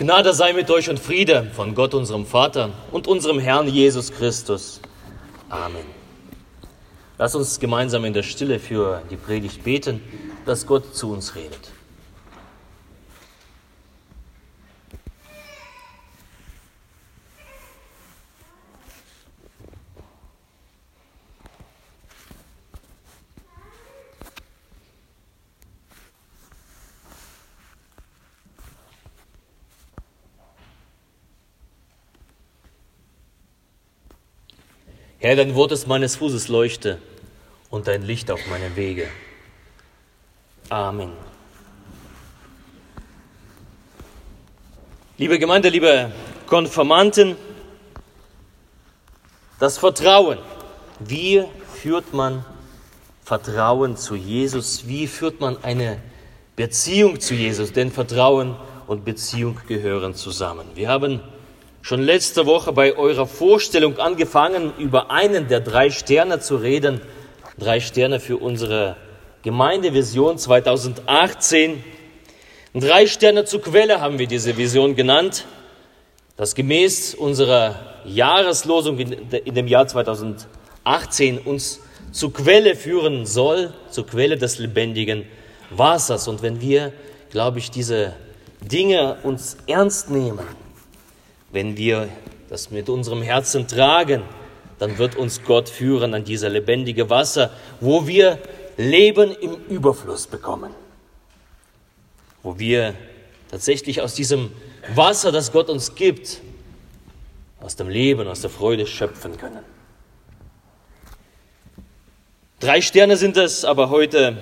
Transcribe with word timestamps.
Gnade 0.00 0.32
sei 0.32 0.54
mit 0.54 0.70
euch 0.70 0.88
und 0.88 0.98
Friede 0.98 1.50
von 1.52 1.74
Gott, 1.74 1.92
unserem 1.92 2.24
Vater 2.24 2.70
und 2.90 3.06
unserem 3.06 3.38
Herrn 3.38 3.68
Jesus 3.68 4.10
Christus. 4.10 4.80
Amen. 5.50 5.84
Lass 7.18 7.34
uns 7.34 7.60
gemeinsam 7.60 8.06
in 8.06 8.14
der 8.14 8.22
Stille 8.22 8.60
für 8.60 9.02
die 9.10 9.16
Predigt 9.16 9.62
beten, 9.62 10.00
dass 10.46 10.66
Gott 10.66 10.96
zu 10.96 11.12
uns 11.12 11.34
redet. 11.34 11.70
Herr, 35.30 35.36
dein 35.36 35.54
Wort 35.54 35.70
ist 35.70 35.86
meines 35.86 36.16
Fußes 36.16 36.48
Leuchte 36.48 36.98
und 37.70 37.86
dein 37.86 38.02
Licht 38.02 38.32
auf 38.32 38.44
meinem 38.48 38.74
Wege. 38.74 39.06
Amen. 40.68 41.12
Liebe 45.18 45.38
Gemeinde, 45.38 45.68
liebe 45.68 46.10
Konformanten, 46.48 47.36
das 49.60 49.78
Vertrauen. 49.78 50.38
Wie 50.98 51.44
führt 51.80 52.12
man 52.12 52.44
Vertrauen 53.22 53.96
zu 53.96 54.16
Jesus? 54.16 54.88
Wie 54.88 55.06
führt 55.06 55.40
man 55.40 55.62
eine 55.62 56.02
Beziehung 56.56 57.20
zu 57.20 57.34
Jesus? 57.34 57.72
Denn 57.72 57.92
Vertrauen 57.92 58.56
und 58.88 59.04
Beziehung 59.04 59.60
gehören 59.68 60.16
zusammen. 60.16 60.66
Wir 60.74 60.88
haben 60.88 61.20
schon 61.82 62.02
letzte 62.02 62.46
Woche 62.46 62.72
bei 62.72 62.96
eurer 62.96 63.26
Vorstellung 63.26 63.98
angefangen, 63.98 64.72
über 64.78 65.10
einen 65.10 65.48
der 65.48 65.60
drei 65.60 65.90
Sterne 65.90 66.40
zu 66.40 66.56
reden. 66.56 67.00
Drei 67.58 67.80
Sterne 67.80 68.20
für 68.20 68.36
unsere 68.36 68.96
Gemeindevision 69.42 70.38
2018. 70.38 71.82
Drei 72.74 73.06
Sterne 73.06 73.44
zur 73.44 73.62
Quelle 73.62 74.00
haben 74.00 74.18
wir 74.18 74.26
diese 74.26 74.56
Vision 74.56 74.94
genannt, 74.94 75.46
das 76.36 76.54
gemäß 76.54 77.14
unserer 77.14 77.74
Jahreslosung 78.04 78.98
in 78.98 79.54
dem 79.54 79.66
Jahr 79.66 79.86
2018 79.86 81.38
uns 81.38 81.80
zur 82.12 82.32
Quelle 82.32 82.76
führen 82.76 83.26
soll, 83.26 83.72
zur 83.90 84.06
Quelle 84.06 84.36
des 84.36 84.58
lebendigen 84.58 85.24
Wassers. 85.70 86.28
Und 86.28 86.42
wenn 86.42 86.60
wir, 86.60 86.92
glaube 87.30 87.58
ich, 87.58 87.70
diese 87.70 88.14
Dinge 88.60 89.16
uns 89.22 89.56
ernst 89.66 90.10
nehmen, 90.10 90.46
wenn 91.52 91.76
wir 91.76 92.08
das 92.48 92.70
mit 92.70 92.88
unserem 92.88 93.22
Herzen 93.22 93.66
tragen, 93.66 94.22
dann 94.78 94.98
wird 94.98 95.16
uns 95.16 95.42
Gott 95.42 95.68
führen 95.68 96.14
an 96.14 96.24
dieser 96.24 96.48
lebendige 96.48 97.10
Wasser, 97.10 97.52
wo 97.80 98.06
wir 98.06 98.38
Leben 98.76 99.32
im 99.32 99.54
Überfluss 99.68 100.26
bekommen. 100.26 100.72
Wo 102.42 102.58
wir 102.58 102.94
tatsächlich 103.50 104.00
aus 104.00 104.14
diesem 104.14 104.50
Wasser, 104.94 105.32
das 105.32 105.52
Gott 105.52 105.68
uns 105.68 105.94
gibt, 105.94 106.40
aus 107.60 107.76
dem 107.76 107.88
Leben, 107.88 108.26
aus 108.26 108.40
der 108.40 108.50
Freude 108.50 108.86
schöpfen 108.86 109.36
können. 109.36 109.62
Drei 112.58 112.80
Sterne 112.80 113.16
sind 113.16 113.36
es, 113.36 113.64
aber 113.64 113.90
heute 113.90 114.36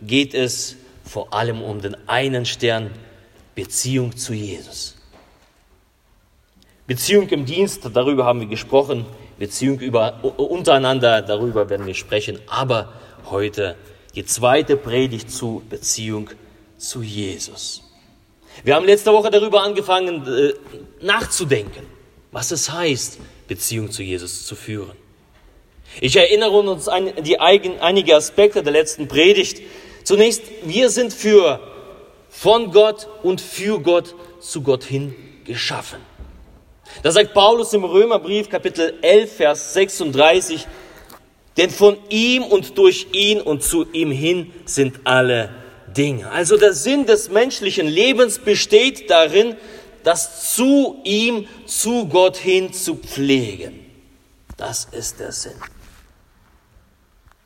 geht 0.00 0.34
es 0.34 0.76
vor 1.04 1.32
allem 1.34 1.62
um 1.62 1.80
den 1.80 1.96
einen 2.08 2.46
Stern, 2.46 2.90
Beziehung 3.54 4.16
zu 4.16 4.32
Jesus. 4.32 4.96
Beziehung 6.86 7.28
im 7.28 7.44
Dienst, 7.44 7.88
darüber 7.92 8.24
haben 8.24 8.40
wir 8.40 8.48
gesprochen. 8.48 9.06
Beziehung 9.38 9.78
über, 9.80 10.22
untereinander, 10.36 11.22
darüber 11.22 11.68
werden 11.70 11.86
wir 11.86 11.94
sprechen. 11.94 12.40
Aber 12.48 12.92
heute 13.30 13.76
die 14.14 14.24
zweite 14.24 14.76
Predigt 14.76 15.30
zu 15.30 15.62
Beziehung 15.68 16.30
zu 16.78 17.02
Jesus. 17.02 17.82
Wir 18.64 18.74
haben 18.74 18.84
letzte 18.84 19.12
Woche 19.12 19.30
darüber 19.30 19.62
angefangen 19.62 20.26
äh, 20.26 20.52
nachzudenken, 21.00 21.86
was 22.32 22.50
es 22.50 22.70
heißt, 22.70 23.18
Beziehung 23.48 23.90
zu 23.90 24.02
Jesus 24.02 24.46
zu 24.46 24.54
führen. 24.54 24.96
Ich 26.00 26.16
erinnere 26.16 26.50
uns 26.50 26.88
an 26.88 27.12
die 27.22 27.38
eigen, 27.38 27.78
einige 27.80 28.16
Aspekte 28.16 28.62
der 28.62 28.72
letzten 28.72 29.08
Predigt. 29.08 29.62
Zunächst, 30.04 30.42
wir 30.64 30.90
sind 30.90 31.12
für 31.12 31.60
von 32.28 32.72
Gott 32.72 33.08
und 33.22 33.40
für 33.40 33.80
Gott 33.80 34.14
zu 34.40 34.62
Gott 34.62 34.84
hin 34.84 35.14
geschaffen. 35.44 35.98
Da 37.02 37.10
sagt 37.10 37.34
Paulus 37.34 37.72
im 37.72 37.84
Römerbrief 37.84 38.48
Kapitel 38.48 38.94
11, 39.02 39.36
Vers 39.36 39.72
36, 39.74 40.66
denn 41.56 41.70
von 41.70 41.96
ihm 42.08 42.44
und 42.44 42.78
durch 42.78 43.08
ihn 43.12 43.40
und 43.40 43.62
zu 43.62 43.86
ihm 43.92 44.10
hin 44.10 44.52
sind 44.64 45.00
alle 45.04 45.50
Dinge. 45.96 46.30
Also 46.30 46.56
der 46.56 46.72
Sinn 46.72 47.06
des 47.06 47.30
menschlichen 47.30 47.86
Lebens 47.86 48.38
besteht 48.38 49.10
darin, 49.10 49.56
das 50.04 50.54
zu 50.54 51.00
ihm, 51.04 51.46
zu 51.66 52.08
Gott 52.08 52.36
hin 52.36 52.72
zu 52.72 52.96
pflegen. 52.96 53.80
Das 54.56 54.86
ist 54.86 55.20
der 55.20 55.32
Sinn. 55.32 55.54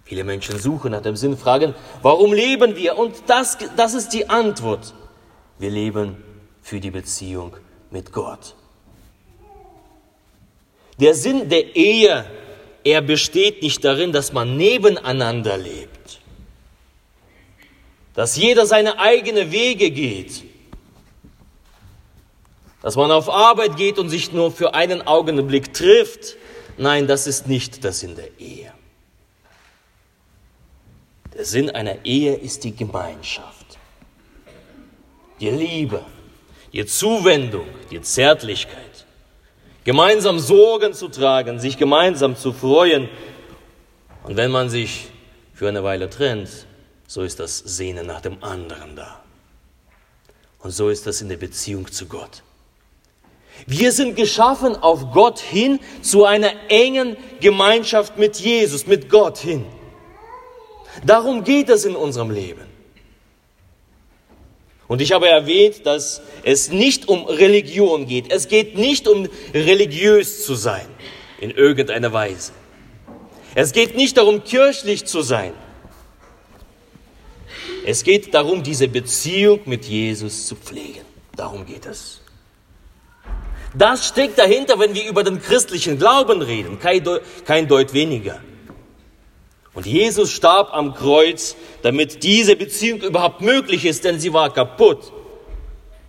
Viele 0.04 0.22
Menschen 0.22 0.58
suchen 0.58 0.92
nach 0.92 1.02
dem 1.02 1.16
Sinn, 1.16 1.36
fragen, 1.36 1.74
warum 2.02 2.32
leben 2.32 2.76
wir? 2.76 2.96
Und 2.96 3.14
das, 3.26 3.58
das 3.76 3.94
ist 3.94 4.10
die 4.10 4.28
Antwort. 4.30 4.94
Wir 5.58 5.70
leben 5.70 6.22
für 6.62 6.78
die 6.78 6.92
Beziehung 6.92 7.56
mit 7.90 8.12
Gott. 8.12 8.54
Der 10.98 11.14
Sinn 11.14 11.48
der 11.48 11.76
Ehe, 11.76 12.24
er 12.84 13.02
besteht 13.02 13.62
nicht 13.62 13.84
darin, 13.84 14.12
dass 14.12 14.32
man 14.32 14.56
nebeneinander 14.56 15.58
lebt, 15.58 16.20
dass 18.14 18.36
jeder 18.36 18.64
seine 18.64 18.98
eigenen 18.98 19.52
Wege 19.52 19.90
geht, 19.90 20.44
dass 22.80 22.96
man 22.96 23.10
auf 23.10 23.28
Arbeit 23.28 23.76
geht 23.76 23.98
und 23.98 24.08
sich 24.08 24.32
nur 24.32 24.52
für 24.52 24.74
einen 24.74 25.06
Augenblick 25.06 25.74
trifft. 25.74 26.36
Nein, 26.78 27.06
das 27.06 27.26
ist 27.26 27.48
nicht 27.48 27.82
der 27.84 27.92
Sinn 27.92 28.14
der 28.14 28.38
Ehe. 28.38 28.72
Der 31.34 31.44
Sinn 31.44 31.68
einer 31.68 32.04
Ehe 32.04 32.34
ist 32.34 32.64
die 32.64 32.74
Gemeinschaft, 32.74 33.78
die 35.40 35.50
Liebe, 35.50 36.02
die 36.72 36.86
Zuwendung, 36.86 37.66
die 37.90 38.00
Zärtlichkeit 38.00 38.85
gemeinsam 39.86 40.40
Sorgen 40.40 40.92
zu 40.94 41.06
tragen, 41.08 41.60
sich 41.60 41.78
gemeinsam 41.78 42.36
zu 42.36 42.52
freuen. 42.52 43.08
Und 44.24 44.36
wenn 44.36 44.50
man 44.50 44.68
sich 44.68 45.06
für 45.54 45.68
eine 45.68 45.84
Weile 45.84 46.10
trennt, 46.10 46.48
so 47.06 47.22
ist 47.22 47.38
das 47.38 47.58
Sehnen 47.58 48.04
nach 48.04 48.20
dem 48.20 48.42
anderen 48.42 48.96
da. 48.96 49.22
Und 50.58 50.72
so 50.72 50.88
ist 50.88 51.06
das 51.06 51.20
in 51.22 51.28
der 51.28 51.36
Beziehung 51.36 51.90
zu 51.90 52.06
Gott. 52.06 52.42
Wir 53.66 53.92
sind 53.92 54.16
geschaffen 54.16 54.74
auf 54.74 55.12
Gott 55.12 55.38
hin, 55.38 55.78
zu 56.02 56.24
einer 56.24 56.50
engen 56.68 57.16
Gemeinschaft 57.40 58.18
mit 58.18 58.36
Jesus, 58.36 58.88
mit 58.88 59.08
Gott 59.08 59.38
hin. 59.38 59.64
Darum 61.04 61.44
geht 61.44 61.68
es 61.68 61.84
in 61.84 61.94
unserem 61.94 62.32
Leben. 62.32 62.75
Und 64.88 65.00
ich 65.00 65.12
habe 65.12 65.28
erwähnt, 65.28 65.84
dass 65.84 66.22
es 66.44 66.70
nicht 66.70 67.08
um 67.08 67.24
Religion 67.24 68.06
geht. 68.06 68.32
Es 68.32 68.48
geht 68.48 68.76
nicht 68.76 69.08
um 69.08 69.28
religiös 69.52 70.44
zu 70.44 70.54
sein 70.54 70.86
in 71.40 71.50
irgendeiner 71.50 72.12
Weise. 72.12 72.52
Es 73.54 73.72
geht 73.72 73.96
nicht 73.96 74.16
darum, 74.16 74.44
kirchlich 74.44 75.06
zu 75.06 75.22
sein. 75.22 75.52
Es 77.84 78.04
geht 78.04 78.34
darum, 78.34 78.62
diese 78.62 78.88
Beziehung 78.88 79.60
mit 79.64 79.84
Jesus 79.86 80.46
zu 80.46 80.56
pflegen. 80.56 81.04
Darum 81.36 81.66
geht 81.66 81.86
es. 81.86 82.20
Das 83.74 84.08
steckt 84.08 84.38
dahinter, 84.38 84.78
wenn 84.78 84.94
wir 84.94 85.06
über 85.08 85.22
den 85.22 85.40
christlichen 85.40 85.98
Glauben 85.98 86.42
reden. 86.42 86.78
Kein, 86.78 87.04
Deut, 87.04 87.22
kein 87.44 87.68
Deut 87.68 87.92
weniger. 87.92 88.40
Und 89.76 89.86
Jesus 89.86 90.32
starb 90.32 90.72
am 90.72 90.94
Kreuz, 90.94 91.54
damit 91.82 92.22
diese 92.22 92.56
Beziehung 92.56 93.02
überhaupt 93.02 93.42
möglich 93.42 93.84
ist, 93.84 94.04
denn 94.04 94.18
sie 94.18 94.32
war 94.32 94.52
kaputt. 94.52 95.12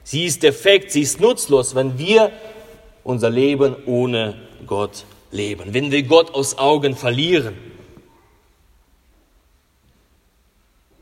Sie 0.04 0.26
ist 0.26 0.42
defekt, 0.42 0.92
sie 0.92 1.02
ist 1.02 1.20
nutzlos, 1.20 1.76
wenn 1.76 2.00
wir 2.00 2.32
unser 3.04 3.30
Leben 3.30 3.76
ohne 3.86 4.36
Gott 4.66 5.04
leben, 5.32 5.74
wenn 5.74 5.92
wir 5.92 6.04
Gott 6.04 6.34
aus 6.34 6.58
Augen 6.58 6.96
verlieren. 6.96 7.58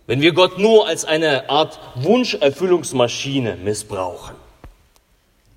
Wenn 0.07 0.21
wir 0.21 0.33
Gott 0.33 0.57
nur 0.57 0.87
als 0.87 1.05
eine 1.05 1.49
Art 1.51 1.79
Wunscherfüllungsmaschine 1.95 3.57
missbrauchen, 3.57 4.35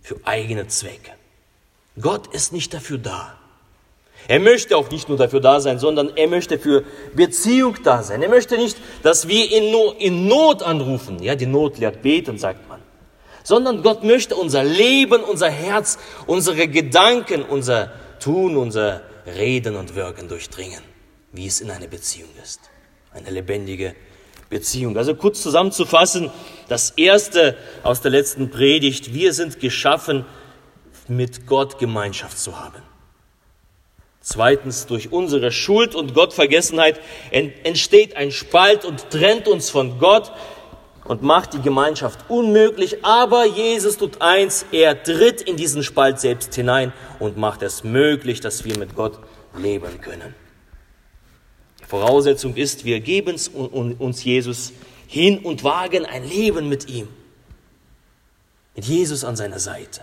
für 0.03 0.17
eigene 0.25 0.67
Zwecke. 0.69 1.13
Gott 2.01 2.27
ist 2.29 2.53
nicht 2.53 2.73
dafür 2.75 2.99
da. 2.99 3.38
Er 4.27 4.41
möchte 4.41 4.77
auch 4.77 4.91
nicht 4.91 5.09
nur 5.09 5.17
dafür 5.17 5.41
da 5.41 5.61
sein, 5.61 5.79
sondern 5.79 6.17
er 6.17 6.29
möchte 6.29 6.59
für 6.59 6.85
Beziehung 7.15 7.77
da 7.85 8.03
sein. 8.03 8.23
Er 8.23 8.29
möchte 8.29 8.59
nicht, 8.59 8.77
dass 9.03 9.29
wir 9.29 9.51
ihn 9.51 9.71
nur 9.71 9.99
in 10.01 10.27
Not 10.27 10.63
anrufen. 10.63 11.23
Ja, 11.23 11.35
die 11.35 11.47
Not 11.47 11.79
lehrt 11.79 12.03
beten, 12.03 12.39
sagt 12.39 12.69
man. 12.69 12.81
sondern 13.49 13.83
Gott 13.83 14.05
möchte 14.05 14.37
unser 14.37 14.63
Leben, 14.63 15.23
unser 15.23 15.49
Herz, 15.49 15.99
unsere 16.27 16.69
Gedanken, 16.69 17.43
unser 17.43 17.91
Tun, 18.21 18.59
unser 18.59 19.01
Reden 19.27 19.75
und 19.77 19.95
Wirken 19.95 20.29
durchdringen, 20.29 20.83
wie 21.33 21.47
es 21.47 21.63
in 21.63 21.71
einer 21.71 21.87
Beziehung 21.87 22.29
ist. 22.43 22.61
Eine 23.15 23.31
lebendige 23.31 23.95
Beziehung. 24.51 24.99
Also 24.99 25.15
kurz 25.15 25.43
zusammenzufassen, 25.43 26.31
das 26.69 26.91
Erste 26.91 27.57
aus 27.83 28.03
der 28.03 28.11
letzten 28.11 28.51
Predigt, 28.51 29.15
wir 29.15 29.33
sind 29.33 29.61
geschaffen, 29.61 30.27
mit 31.07 31.47
Gott 31.47 31.79
Gemeinschaft 31.79 32.39
zu 32.39 32.61
haben. 32.61 32.83
Zweitens, 34.31 34.85
durch 34.85 35.11
unsere 35.11 35.51
Schuld 35.51 35.95
und 35.95 36.13
Gottvergessenheit 36.13 37.01
entsteht 37.31 38.15
ein 38.15 38.31
Spalt 38.31 38.85
und 38.85 39.09
trennt 39.09 39.49
uns 39.49 39.71
von 39.71 39.99
Gott 39.99 40.33
und 41.05 41.23
macht 41.23 41.55
die 41.55 41.63
Gemeinschaft 41.63 42.29
unmöglich. 42.29 43.07
Aber 43.07 43.47
Jesus 43.47 43.97
tut 43.97 44.21
eins, 44.21 44.67
er 44.71 45.03
tritt 45.03 45.41
in 45.41 45.57
diesen 45.57 45.83
Spalt 45.83 46.21
selbst 46.21 46.55
hinein 46.55 46.93
und 47.19 47.39
macht 47.39 47.63
es 47.63 47.85
möglich, 47.85 48.43
dass 48.43 48.67
wir 48.67 48.77
mit 48.77 48.95
Gott 48.95 49.19
leben 49.57 49.99
können. 50.03 50.35
Die 51.81 51.87
Voraussetzung 51.87 52.55
ist, 52.55 52.85
wir 52.85 53.01
geben 53.01 53.37
uns 53.99 54.25
Jesus 54.25 54.75
hin 55.07 55.39
und 55.39 55.65
wagen 55.65 56.05
ein 56.05 56.29
Leben 56.29 56.69
mit 56.69 56.87
ihm. 56.91 57.09
Mit 58.77 58.85
Jesus 58.85 59.25
an 59.25 59.37
seiner 59.37 59.59
Seite. 59.59 60.03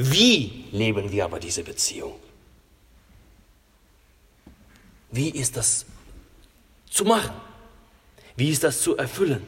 Wie 0.00 0.64
leben 0.70 1.10
wir 1.10 1.24
aber 1.24 1.40
diese 1.40 1.64
Beziehung? 1.64 2.14
Wie 5.10 5.28
ist 5.30 5.56
das 5.56 5.84
zu 6.88 7.04
machen? 7.04 7.34
Wie 8.36 8.50
ist 8.50 8.62
das 8.62 8.80
zu 8.80 8.96
erfüllen? 8.96 9.42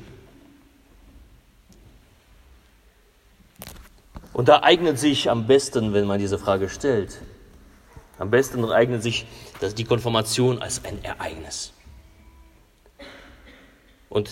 Und 4.33 4.49
da 4.49 4.65
eignet 4.65 4.99
sich 4.99 5.31
am 5.31 5.47
besten, 5.47 5.93
wenn 5.93 6.07
man 6.07 6.19
diese 6.19 6.37
Frage 6.37 6.69
stellt, 6.69 7.21
am 8.19 8.31
besten 8.31 8.65
eignet 8.65 9.05
sich 9.05 9.27
die 9.79 9.85
Konfirmation 9.85 10.61
als 10.61 10.85
ein 10.85 11.05
Ereignis. 11.05 11.73
Und 14.09 14.31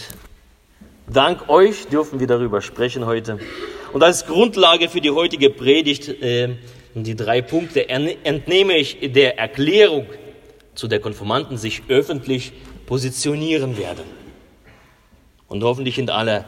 dank 1.07 1.49
euch 1.49 1.87
dürfen 1.87 2.19
wir 2.19 2.27
darüber 2.27 2.61
sprechen 2.61 3.07
heute. 3.07 3.39
Und 3.93 4.03
als 4.03 4.27
Grundlage 4.27 4.89
für 4.89 5.01
die 5.01 5.11
heutige 5.11 5.51
Predigt, 5.51 6.09
äh, 6.09 6.57
die 6.95 7.17
drei 7.17 7.43
Punkte, 7.43 7.89
entnehme 7.89 8.77
ich 8.77 8.99
der 9.13 9.39
Erklärung, 9.39 10.07
zu 10.75 10.87
der 10.87 11.01
Konformanten 11.01 11.57
sich 11.57 11.83
öffentlich 11.89 12.53
positionieren 12.87 13.77
werden. 13.77 14.05
Und 15.49 15.65
hoffentlich 15.65 15.99
in 15.99 16.09
aller 16.09 16.45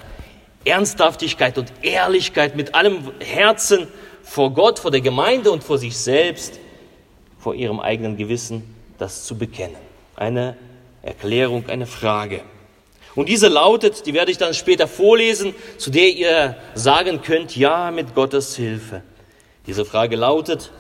Ernsthaftigkeit 0.65 1.59
und 1.59 1.73
Ehrlichkeit, 1.83 2.55
mit 2.55 2.75
allem 2.75 3.11
Herzen 3.19 3.89
vor 4.23 4.53
Gott, 4.53 4.79
vor 4.79 4.91
der 4.91 5.01
Gemeinde 5.01 5.51
und 5.51 5.65
vor 5.65 5.79
sich 5.79 5.97
selbst, 5.97 6.61
vor 7.39 7.55
ihrem 7.55 7.81
eigenen 7.81 8.17
Gewissen, 8.17 8.75
das 8.99 9.25
zu 9.25 9.37
bekennen. 9.37 9.77
Eine 10.15 10.57
Erklärung, 11.03 11.69
eine 11.69 11.87
Frage. 11.87 12.43
Und 13.15 13.29
diese 13.29 13.49
lautet, 13.49 14.07
die 14.07 14.15
werde 14.15 14.31
ich 14.31 14.39
dann 14.39 14.55
später 14.55 14.87
vorlesen, 14.87 15.55
zu 15.79 15.91
der 15.91 16.09
ihr 16.11 16.57
sagen 16.75 17.23
könnt, 17.23 17.57
ja, 17.57 17.91
mit 17.91 18.15
Gottes 18.15 18.57
Hilfe. 18.57 19.03
Diese 19.67 19.85
Frage 19.85 20.17
lautet, 20.17 20.71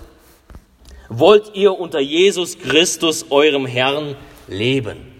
wollt 1.08 1.54
ihr 1.54 1.78
unter 1.78 2.00
Jesus 2.00 2.58
Christus, 2.58 3.26
eurem 3.30 3.66
Herrn, 3.66 4.16
leben? 4.46 5.12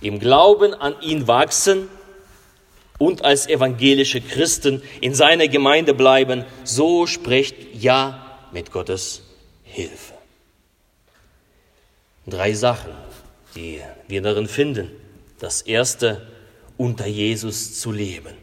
Im 0.00 0.20
Glauben 0.20 0.74
an 0.74 0.94
ihn 1.00 1.26
wachsen 1.26 1.88
und 2.98 3.24
als 3.24 3.48
evangelische 3.48 4.20
Christen 4.20 4.82
in 5.00 5.14
seiner 5.14 5.48
Gemeinde 5.48 5.92
bleiben, 5.92 6.44
so 6.62 7.06
spricht 7.06 7.56
ja 7.74 8.38
mit 8.52 8.70
Gottes 8.70 9.22
Hilfe. 9.64 10.14
Drei 12.26 12.52
Sachen, 12.52 12.92
die 13.56 13.80
wir 14.06 14.22
darin 14.22 14.46
finden. 14.46 14.90
Das 15.38 15.62
erste, 15.62 16.26
unter 16.76 17.06
Jesus 17.06 17.80
zu 17.80 17.92
leben. 17.92 18.34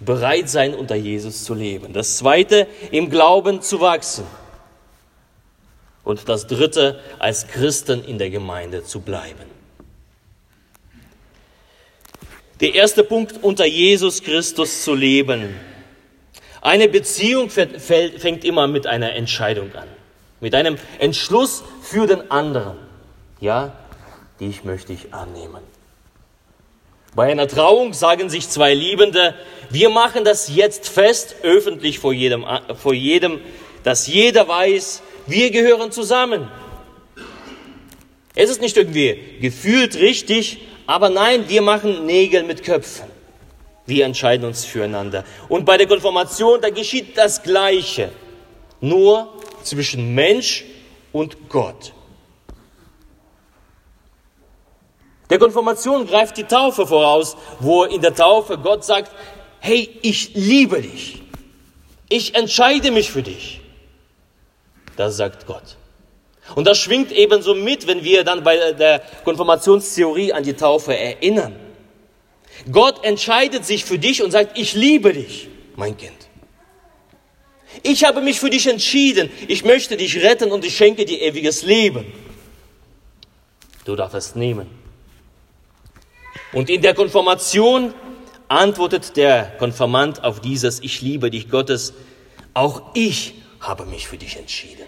Bereit 0.00 0.48
sein, 0.48 0.74
unter 0.74 0.94
Jesus 0.94 1.44
zu 1.44 1.54
leben. 1.54 1.92
Das 1.92 2.18
zweite, 2.18 2.68
im 2.90 3.10
Glauben 3.10 3.62
zu 3.62 3.80
wachsen. 3.80 4.24
Und 6.04 6.28
das 6.28 6.46
dritte, 6.46 7.00
als 7.18 7.48
Christen 7.48 8.04
in 8.04 8.18
der 8.18 8.30
Gemeinde 8.30 8.84
zu 8.84 9.00
bleiben. 9.00 9.44
Der 12.60 12.74
erste 12.74 13.04
Punkt, 13.04 13.42
unter 13.42 13.66
Jesus 13.66 14.22
Christus 14.22 14.82
zu 14.84 14.94
leben. 14.94 15.54
Eine 16.60 16.88
Beziehung 16.88 17.50
fängt 17.50 18.44
immer 18.44 18.66
mit 18.66 18.86
einer 18.86 19.12
Entscheidung 19.14 19.74
an. 19.74 19.88
Mit 20.40 20.54
einem 20.54 20.76
Entschluss 20.98 21.62
für 21.82 22.06
den 22.06 22.30
anderen. 22.30 22.76
Ja, 23.40 23.76
dich 24.40 24.64
möchte 24.64 24.92
ich 24.92 25.12
annehmen. 25.12 25.62
Bei 27.14 27.30
einer 27.30 27.48
Trauung 27.48 27.94
sagen 27.94 28.30
sich 28.30 28.48
zwei 28.48 28.74
Liebende, 28.74 29.34
wir 29.70 29.90
machen 29.90 30.24
das 30.24 30.54
jetzt 30.54 30.88
fest, 30.88 31.36
öffentlich 31.42 31.98
vor 31.98 32.12
jedem, 32.12 32.44
vor 32.76 32.94
jedem, 32.94 33.40
dass 33.82 34.06
jeder 34.06 34.46
weiß, 34.46 35.02
wir 35.26 35.50
gehören 35.50 35.90
zusammen. 35.90 36.48
Es 38.34 38.50
ist 38.50 38.60
nicht 38.60 38.76
irgendwie 38.76 39.38
gefühlt 39.40 39.96
richtig, 39.96 40.58
aber 40.86 41.10
nein, 41.10 41.48
wir 41.48 41.62
machen 41.62 42.06
Nägel 42.06 42.44
mit 42.44 42.62
Köpfen. 42.62 43.06
Wir 43.84 44.04
entscheiden 44.04 44.46
uns 44.46 44.64
füreinander. 44.64 45.24
Und 45.48 45.64
bei 45.64 45.76
der 45.76 45.86
Konfirmation, 45.86 46.60
da 46.60 46.70
geschieht 46.70 47.16
das 47.16 47.42
Gleiche. 47.42 48.10
Nur 48.80 49.32
zwischen 49.64 50.14
Mensch 50.14 50.64
und 51.10 51.48
Gott. 51.48 51.92
Der 55.30 55.38
Konfirmation 55.38 56.06
greift 56.06 56.36
die 56.36 56.44
Taufe 56.44 56.86
voraus, 56.86 57.36
wo 57.60 57.84
in 57.84 58.00
der 58.00 58.14
Taufe 58.14 58.58
Gott 58.58 58.84
sagt, 58.84 59.12
hey, 59.60 59.88
ich 60.02 60.34
liebe 60.34 60.80
dich. 60.80 61.22
Ich 62.08 62.34
entscheide 62.34 62.90
mich 62.90 63.10
für 63.10 63.22
dich. 63.22 63.60
Das 64.96 65.16
sagt 65.16 65.46
Gott. 65.46 65.76
Und 66.54 66.66
das 66.66 66.78
schwingt 66.78 67.12
ebenso 67.12 67.54
mit, 67.54 67.86
wenn 67.86 68.02
wir 68.02 68.24
dann 68.24 68.42
bei 68.42 68.72
der 68.72 69.02
Konfirmationstheorie 69.24 70.32
an 70.32 70.42
die 70.42 70.54
Taufe 70.54 70.96
erinnern. 70.96 71.54
Gott 72.72 73.04
entscheidet 73.04 73.66
sich 73.66 73.84
für 73.84 73.98
dich 73.98 74.22
und 74.22 74.30
sagt, 74.30 74.58
ich 74.58 74.74
liebe 74.74 75.12
dich, 75.12 75.48
mein 75.76 75.96
Kind. 75.96 76.28
Ich 77.82 78.04
habe 78.04 78.22
mich 78.22 78.40
für 78.40 78.50
dich 78.50 78.66
entschieden. 78.66 79.30
Ich 79.46 79.64
möchte 79.64 79.96
dich 79.96 80.16
retten 80.22 80.50
und 80.50 80.64
ich 80.64 80.76
schenke 80.76 81.04
dir 81.04 81.20
ewiges 81.20 81.62
Leben. 81.62 82.06
Du 83.84 83.94
darfst 83.94 84.16
es 84.16 84.34
nehmen. 84.34 84.87
Und 86.52 86.70
in 86.70 86.82
der 86.82 86.94
Konfirmation 86.94 87.94
antwortet 88.48 89.16
der 89.16 89.44
Konfirmand 89.58 90.24
auf 90.24 90.40
dieses 90.40 90.80
Ich 90.82 91.02
liebe 91.02 91.30
dich 91.30 91.50
Gottes, 91.50 91.92
auch 92.54 92.82
ich 92.94 93.34
habe 93.60 93.84
mich 93.84 94.08
für 94.08 94.16
dich 94.16 94.36
entschieden. 94.36 94.86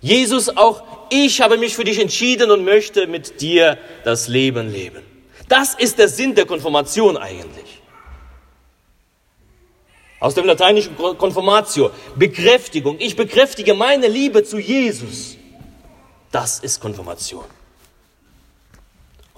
Jesus, 0.00 0.56
auch 0.56 0.82
ich 1.10 1.40
habe 1.40 1.58
mich 1.58 1.74
für 1.74 1.84
dich 1.84 2.00
entschieden 2.00 2.50
und 2.50 2.64
möchte 2.64 3.06
mit 3.06 3.40
dir 3.40 3.78
das 4.04 4.28
Leben 4.28 4.72
leben. 4.72 5.02
Das 5.48 5.74
ist 5.74 5.98
der 5.98 6.08
Sinn 6.08 6.34
der 6.34 6.46
Konfirmation 6.46 7.16
eigentlich. 7.16 7.80
Aus 10.20 10.34
dem 10.34 10.46
lateinischen 10.46 10.96
Konfirmatio, 10.96 11.90
Bekräftigung. 12.16 12.96
Ich 12.98 13.16
bekräftige 13.16 13.74
meine 13.74 14.08
Liebe 14.08 14.42
zu 14.42 14.58
Jesus. 14.58 15.36
Das 16.32 16.58
ist 16.58 16.80
Konfirmation. 16.80 17.44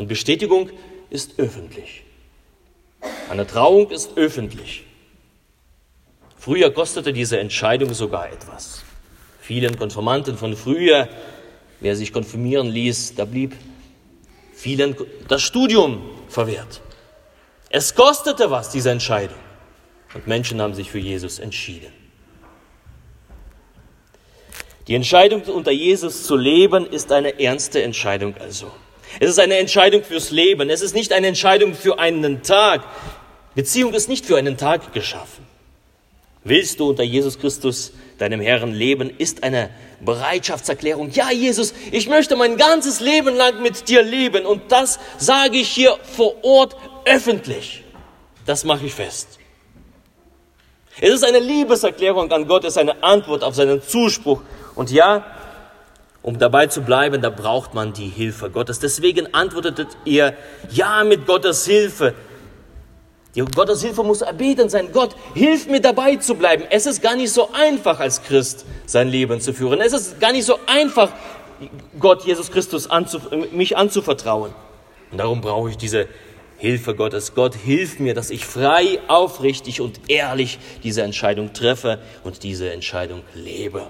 Und 0.00 0.06
Bestätigung 0.06 0.70
ist 1.10 1.38
öffentlich. 1.38 2.04
Eine 3.28 3.46
Trauung 3.46 3.90
ist 3.90 4.16
öffentlich. 4.16 4.84
Früher 6.38 6.70
kostete 6.70 7.12
diese 7.12 7.38
Entscheidung 7.38 7.92
sogar 7.92 8.32
etwas. 8.32 8.82
Vielen 9.42 9.78
Konformanten 9.78 10.38
von 10.38 10.56
früher, 10.56 11.06
wer 11.80 11.96
sich 11.96 12.14
konfirmieren 12.14 12.68
ließ, 12.68 13.14
da 13.16 13.26
blieb 13.26 13.54
vielen 14.54 14.96
das 15.28 15.42
Studium 15.42 16.00
verwehrt. 16.30 16.80
Es 17.68 17.94
kostete 17.94 18.50
was, 18.50 18.70
diese 18.70 18.90
Entscheidung. 18.90 19.36
Und 20.14 20.26
Menschen 20.26 20.62
haben 20.62 20.72
sich 20.72 20.90
für 20.90 20.98
Jesus 20.98 21.38
entschieden. 21.40 21.92
Die 24.86 24.94
Entscheidung, 24.94 25.42
unter 25.42 25.72
Jesus 25.72 26.22
zu 26.22 26.36
leben, 26.36 26.86
ist 26.86 27.12
eine 27.12 27.38
ernste 27.38 27.82
Entscheidung 27.82 28.34
also. 28.38 28.72
Es 29.18 29.30
ist 29.30 29.38
eine 29.38 29.56
Entscheidung 29.56 30.04
fürs 30.04 30.30
Leben. 30.30 30.70
Es 30.70 30.82
ist 30.82 30.94
nicht 30.94 31.12
eine 31.12 31.26
Entscheidung 31.26 31.74
für 31.74 31.98
einen 31.98 32.42
Tag. 32.42 32.82
Beziehung 33.54 33.94
ist 33.94 34.08
nicht 34.08 34.26
für 34.26 34.36
einen 34.36 34.56
Tag 34.56 34.92
geschaffen. 34.92 35.46
Willst 36.44 36.80
du 36.80 36.88
unter 36.88 37.02
Jesus 37.02 37.38
Christus, 37.38 37.92
deinem 38.18 38.40
Herrn, 38.40 38.72
leben, 38.72 39.10
ist 39.18 39.42
eine 39.42 39.70
Bereitschaftserklärung. 40.00 41.10
Ja, 41.10 41.30
Jesus, 41.30 41.74
ich 41.90 42.08
möchte 42.08 42.36
mein 42.36 42.56
ganzes 42.56 43.00
Leben 43.00 43.34
lang 43.34 43.60
mit 43.62 43.88
dir 43.88 44.02
leben 44.02 44.46
und 44.46 44.72
das 44.72 44.98
sage 45.18 45.58
ich 45.58 45.68
hier 45.68 45.98
vor 46.02 46.42
Ort 46.42 46.76
öffentlich. 47.04 47.84
Das 48.46 48.64
mache 48.64 48.86
ich 48.86 48.94
fest. 48.94 49.38
Es 50.98 51.10
ist 51.10 51.24
eine 51.24 51.38
Liebeserklärung 51.38 52.30
an 52.32 52.46
Gott, 52.46 52.64
es 52.64 52.74
ist 52.74 52.78
eine 52.78 53.02
Antwort 53.02 53.42
auf 53.42 53.54
seinen 53.54 53.82
Zuspruch. 53.82 54.40
Und 54.74 54.90
ja, 54.90 55.24
um 56.22 56.38
dabei 56.38 56.66
zu 56.66 56.82
bleiben, 56.82 57.22
da 57.22 57.30
braucht 57.30 57.74
man 57.74 57.92
die 57.92 58.08
Hilfe 58.08 58.50
Gottes. 58.50 58.78
Deswegen 58.78 59.32
antwortet 59.32 59.88
ihr 60.04 60.34
ja 60.70 61.02
mit 61.04 61.26
Gottes 61.26 61.64
Hilfe. 61.64 62.14
Die 63.34 63.40
Gottes 63.42 63.80
Hilfe 63.82 64.02
muss 64.02 64.22
erbeten 64.22 64.68
sein. 64.68 64.90
Gott, 64.92 65.14
hilf 65.34 65.68
mir 65.68 65.80
dabei 65.80 66.16
zu 66.16 66.34
bleiben. 66.34 66.64
Es 66.68 66.86
ist 66.86 67.00
gar 67.00 67.14
nicht 67.14 67.32
so 67.32 67.50
einfach 67.52 68.00
als 68.00 68.22
Christ 68.22 68.66
sein 68.86 69.08
Leben 69.08 69.40
zu 69.40 69.54
führen. 69.54 69.80
Es 69.80 69.92
ist 69.92 70.20
gar 70.20 70.32
nicht 70.32 70.44
so 70.44 70.58
einfach, 70.66 71.12
Gott, 71.98 72.24
Jesus 72.24 72.50
Christus, 72.50 72.90
anzuf 72.90 73.30
mich 73.52 73.76
anzuvertrauen. 73.76 74.52
Und 75.12 75.18
darum 75.18 75.40
brauche 75.40 75.70
ich 75.70 75.76
diese 75.76 76.08
Hilfe 76.58 76.94
Gottes. 76.94 77.34
Gott, 77.34 77.54
hilf 77.54 78.00
mir, 78.00 78.14
dass 78.14 78.30
ich 78.30 78.44
frei, 78.44 78.98
aufrichtig 79.06 79.80
und 79.80 80.10
ehrlich 80.10 80.58
diese 80.82 81.02
Entscheidung 81.02 81.52
treffe 81.52 82.00
und 82.24 82.42
diese 82.42 82.72
Entscheidung 82.72 83.22
lebe 83.34 83.86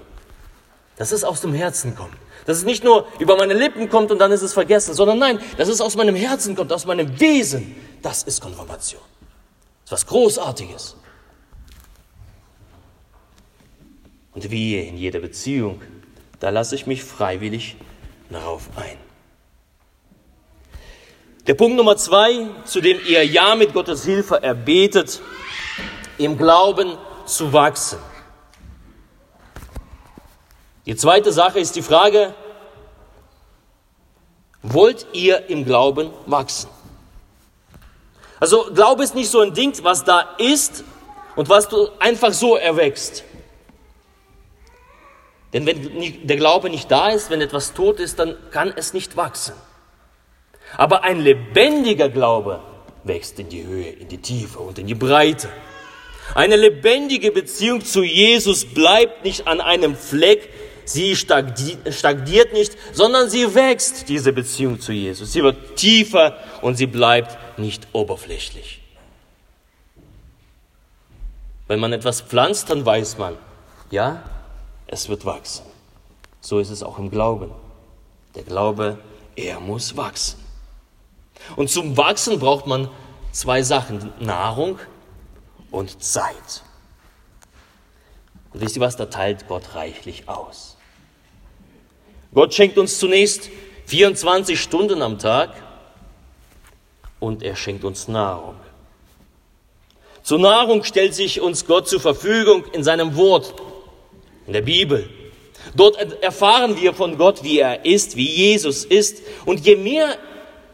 dass 1.01 1.11
es 1.11 1.23
aus 1.23 1.41
dem 1.41 1.55
Herzen 1.55 1.95
kommt. 1.95 2.13
Dass 2.45 2.57
es 2.57 2.63
nicht 2.63 2.83
nur 2.83 3.07
über 3.17 3.35
meine 3.35 3.55
Lippen 3.55 3.89
kommt 3.89 4.11
und 4.11 4.19
dann 4.19 4.31
ist 4.31 4.43
es 4.43 4.53
vergessen, 4.53 4.93
sondern 4.93 5.17
nein, 5.17 5.39
dass 5.57 5.67
es 5.67 5.81
aus 5.81 5.95
meinem 5.95 6.13
Herzen 6.13 6.55
kommt, 6.55 6.71
aus 6.71 6.85
meinem 6.85 7.19
Wesen. 7.19 7.75
Das 8.03 8.21
ist 8.21 8.39
Konfirmation. 8.39 9.01
Das 9.83 9.85
ist 9.85 9.91
was 9.93 10.05
Großartiges. 10.05 10.95
Und 14.35 14.51
wie 14.51 14.77
in 14.77 14.95
jeder 14.95 15.21
Beziehung, 15.21 15.81
da 16.39 16.51
lasse 16.51 16.75
ich 16.75 16.85
mich 16.85 17.03
freiwillig 17.03 17.77
darauf 18.29 18.69
ein. 18.75 18.99
Der 21.47 21.55
Punkt 21.55 21.77
Nummer 21.77 21.97
zwei, 21.97 22.45
zu 22.65 22.79
dem 22.79 22.99
ihr 23.07 23.25
Ja 23.25 23.55
mit 23.55 23.73
Gottes 23.73 24.05
Hilfe 24.05 24.43
erbetet, 24.43 25.19
im 26.19 26.37
Glauben 26.37 26.95
zu 27.25 27.51
wachsen. 27.53 27.97
Die 30.85 30.95
zweite 30.95 31.31
Sache 31.31 31.59
ist 31.59 31.75
die 31.75 31.81
Frage, 31.81 32.33
wollt 34.63 35.07
ihr 35.13 35.49
im 35.49 35.65
Glauben 35.65 36.11
wachsen? 36.25 36.69
Also 38.39 38.71
Glaube 38.73 39.03
ist 39.03 39.13
nicht 39.13 39.29
so 39.29 39.41
ein 39.41 39.53
Ding, 39.53 39.73
was 39.83 40.03
da 40.03 40.35
ist 40.37 40.83
und 41.35 41.49
was 41.49 41.69
du 41.69 41.89
einfach 41.99 42.33
so 42.33 42.55
erwächst. 42.55 43.23
Denn 45.53 45.65
wenn 45.65 46.27
der 46.27 46.37
Glaube 46.37 46.69
nicht 46.69 46.89
da 46.89 47.09
ist, 47.09 47.29
wenn 47.29 47.41
etwas 47.41 47.73
tot 47.73 47.99
ist, 47.99 48.17
dann 48.17 48.35
kann 48.51 48.73
es 48.75 48.93
nicht 48.93 49.17
wachsen. 49.17 49.53
Aber 50.77 51.03
ein 51.03 51.19
lebendiger 51.19 52.09
Glaube 52.09 52.61
wächst 53.03 53.39
in 53.39 53.49
die 53.49 53.65
Höhe, 53.65 53.89
in 53.89 54.07
die 54.07 54.19
Tiefe 54.19 54.59
und 54.59 54.79
in 54.79 54.87
die 54.87 54.95
Breite. 54.95 55.49
Eine 56.33 56.55
lebendige 56.55 57.31
Beziehung 57.31 57.83
zu 57.83 58.03
Jesus 58.03 58.65
bleibt 58.65 59.25
nicht 59.25 59.47
an 59.47 59.59
einem 59.59 59.95
Fleck, 59.95 60.49
Sie 60.93 61.15
stagniert 61.15 62.51
nicht, 62.51 62.75
sondern 62.91 63.29
sie 63.29 63.55
wächst, 63.55 64.09
diese 64.09 64.33
Beziehung 64.33 64.81
zu 64.81 64.91
Jesus. 64.91 65.31
Sie 65.31 65.41
wird 65.41 65.77
tiefer 65.77 66.37
und 66.61 66.75
sie 66.75 66.87
bleibt 66.87 67.57
nicht 67.57 67.87
oberflächlich. 67.93 68.81
Wenn 71.67 71.79
man 71.79 71.93
etwas 71.93 72.19
pflanzt, 72.19 72.69
dann 72.69 72.85
weiß 72.85 73.17
man, 73.17 73.37
ja, 73.89 74.23
es 74.87 75.07
wird 75.07 75.23
wachsen. 75.23 75.65
So 76.41 76.59
ist 76.59 76.69
es 76.69 76.83
auch 76.83 76.99
im 76.99 77.09
Glauben. 77.09 77.51
Der 78.35 78.43
Glaube, 78.43 78.97
er 79.37 79.61
muss 79.61 79.95
wachsen. 79.95 80.39
Und 81.55 81.69
zum 81.69 81.95
Wachsen 81.95 82.37
braucht 82.39 82.67
man 82.67 82.89
zwei 83.31 83.63
Sachen, 83.63 84.11
Nahrung 84.19 84.77
und 85.71 86.03
Zeit. 86.03 86.63
Und 88.51 88.59
wisst 88.59 88.75
ihr 88.75 88.81
was, 88.81 88.97
da 88.97 89.05
teilt 89.05 89.47
Gott 89.47 89.75
reichlich 89.75 90.27
aus. 90.27 90.75
Gott 92.33 92.53
schenkt 92.53 92.77
uns 92.77 92.97
zunächst 92.97 93.49
24 93.87 94.59
Stunden 94.59 95.01
am 95.01 95.19
Tag 95.19 95.49
und 97.19 97.43
er 97.43 97.55
schenkt 97.55 97.83
uns 97.83 98.07
Nahrung. 98.07 98.55
Zur 100.23 100.39
Nahrung 100.39 100.83
stellt 100.83 101.13
sich 101.13 101.41
uns 101.41 101.65
Gott 101.65 101.89
zur 101.89 101.99
Verfügung 101.99 102.63
in 102.73 102.83
seinem 102.83 103.15
Wort, 103.15 103.53
in 104.47 104.53
der 104.53 104.61
Bibel. 104.61 105.09
Dort 105.75 105.97
erfahren 106.23 106.79
wir 106.79 106.93
von 106.93 107.17
Gott, 107.17 107.43
wie 107.43 107.59
er 107.59 107.85
ist, 107.85 108.15
wie 108.15 108.29
Jesus 108.29 108.85
ist. 108.85 109.21
Und 109.45 109.65
je 109.65 109.75
mehr, 109.75 110.17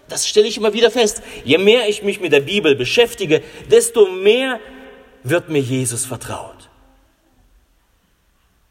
das 0.09 0.27
stelle 0.27 0.47
ich 0.47 0.57
immer 0.57 0.73
wieder 0.73 0.91
fest, 0.91 1.21
je 1.43 1.57
mehr 1.57 1.89
ich 1.89 2.03
mich 2.03 2.19
mit 2.19 2.33
der 2.33 2.41
Bibel 2.41 2.75
beschäftige, 2.75 3.41
desto 3.71 4.07
mehr 4.07 4.59
wird 5.23 5.49
mir 5.49 5.61
Jesus 5.61 6.05
vertraut. 6.05 6.56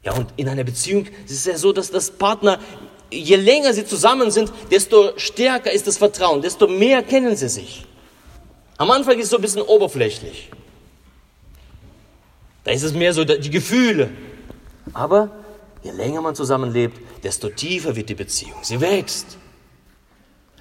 Ja, 0.06 0.12
und 0.12 0.28
in 0.36 0.48
einer 0.48 0.62
Beziehung 0.62 1.06
ist 1.24 1.32
es 1.32 1.44
ja 1.46 1.58
so, 1.58 1.72
dass 1.72 1.90
das 1.90 2.12
Partner, 2.12 2.60
je 3.10 3.34
länger 3.34 3.72
sie 3.72 3.84
zusammen 3.84 4.30
sind, 4.30 4.52
desto 4.70 5.18
stärker 5.18 5.72
ist 5.72 5.88
das 5.88 5.98
Vertrauen, 5.98 6.40
desto 6.40 6.68
mehr 6.68 7.02
kennen 7.02 7.34
sie 7.34 7.48
sich. 7.48 7.84
Am 8.76 8.88
Anfang 8.92 9.18
ist 9.18 9.24
es 9.24 9.30
so 9.30 9.36
ein 9.36 9.42
bisschen 9.42 9.62
oberflächlich. 9.62 10.48
Da 12.62 12.70
ist 12.70 12.84
es 12.84 12.92
mehr 12.92 13.12
so 13.12 13.24
die 13.24 13.50
Gefühle. 13.50 14.10
Aber 14.92 15.30
je 15.82 15.90
länger 15.90 16.20
man 16.20 16.36
zusammenlebt, 16.36 17.24
desto 17.24 17.48
tiefer 17.48 17.96
wird 17.96 18.08
die 18.08 18.14
Beziehung. 18.14 18.58
Sie 18.62 18.80
wächst. 18.80 19.38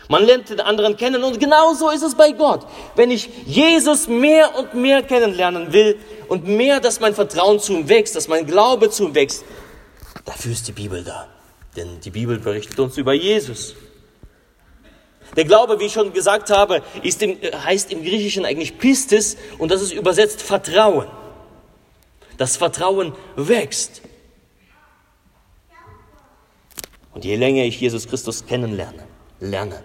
Man 0.07 0.23
lernt 0.23 0.49
den 0.49 0.59
anderen 0.59 0.97
kennen 0.97 1.23
und 1.23 1.39
genau 1.39 1.73
so 1.73 1.91
ist 1.91 2.03
es 2.03 2.15
bei 2.15 2.31
Gott. 2.31 2.65
Wenn 2.95 3.11
ich 3.11 3.29
Jesus 3.45 4.07
mehr 4.07 4.57
und 4.57 4.73
mehr 4.73 5.03
kennenlernen 5.03 5.71
will 5.71 5.97
und 6.27 6.47
mehr, 6.47 6.79
dass 6.79 6.99
mein 6.99 7.15
Vertrauen 7.15 7.59
zu 7.59 7.73
ihm 7.73 7.89
wächst, 7.89 8.15
dass 8.15 8.27
mein 8.27 8.45
Glaube 8.45 8.89
zu 8.89 9.05
ihm 9.07 9.15
wächst, 9.15 9.43
dafür 10.25 10.51
ist 10.51 10.67
die 10.67 10.71
Bibel 10.71 11.03
da. 11.03 11.27
Denn 11.75 11.99
die 12.01 12.11
Bibel 12.11 12.39
berichtet 12.39 12.79
uns 12.79 12.97
über 12.97 13.13
Jesus. 13.13 13.75
Der 15.35 15.43
Glaube, 15.43 15.79
wie 15.79 15.85
ich 15.85 15.93
schon 15.93 16.13
gesagt 16.13 16.49
habe, 16.49 16.81
im, 17.03 17.37
heißt 17.65 17.91
im 17.91 18.03
Griechischen 18.03 18.45
eigentlich 18.45 18.77
Pistis 18.77 19.35
und 19.57 19.71
das 19.71 19.81
ist 19.81 19.91
übersetzt 19.91 20.41
Vertrauen. 20.41 21.07
Das 22.37 22.57
Vertrauen 22.57 23.13
wächst. 23.35 24.01
Und 27.13 27.23
je 27.23 27.35
länger 27.35 27.63
ich 27.63 27.79
Jesus 27.79 28.07
Christus 28.07 28.45
kennenlerne, 28.45 29.07
lerne, 29.39 29.81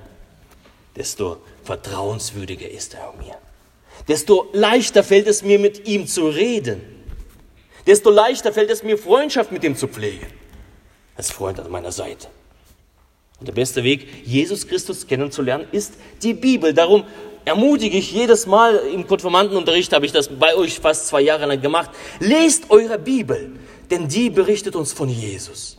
desto 0.97 1.39
vertrauenswürdiger 1.65 2.69
ist 2.69 2.95
er 2.95 3.13
mir. 3.19 3.37
Desto 4.09 4.49
leichter 4.53 5.03
fällt 5.03 5.27
es 5.27 5.43
mir, 5.43 5.59
mit 5.59 5.87
ihm 5.87 6.07
zu 6.07 6.29
reden. 6.29 6.81
Desto 7.87 8.11
leichter 8.11 8.53
fällt 8.53 8.71
es 8.71 8.83
mir, 8.83 8.99
Freundschaft 8.99 9.53
mit 9.53 9.65
ihm 9.65 9.77
zu 9.77 9.89
pflegen. 9.89 10.27
Als 11.17 11.31
Freund 11.31 11.61
an 11.61 11.71
meiner 11.71 11.93
Seite. 11.93 12.29
Und 13.39 13.49
der 13.49 13.55
beste 13.55 13.83
Weg, 13.85 14.07
Jesus 14.25 14.67
Christus 14.67 15.07
kennenzulernen, 15.07 15.67
ist 15.73 15.95
die 16.23 16.35
Bibel. 16.35 16.75
Darum 16.75 17.05
ermutige 17.45 17.97
ich 17.97 18.13
jedes 18.13 18.47
Mal 18.47 18.77
im 18.77 19.07
Konformantenunterricht, 19.07 19.93
habe 19.93 20.07
ich 20.07 20.13
das 20.13 20.29
bei 20.29 20.55
euch 20.55 20.79
fast 20.79 21.07
zwei 21.07 21.23
Jahre 21.23 21.47
lang 21.47 21.61
gemacht. 21.61 21.91
Lest 22.19 22.71
eure 22.71 22.99
Bibel, 22.99 23.53
denn 23.91 24.09
die 24.09 24.31
berichtet 24.31 24.77
uns 24.77 24.93
von 24.93 25.09
Jesus. 25.09 25.79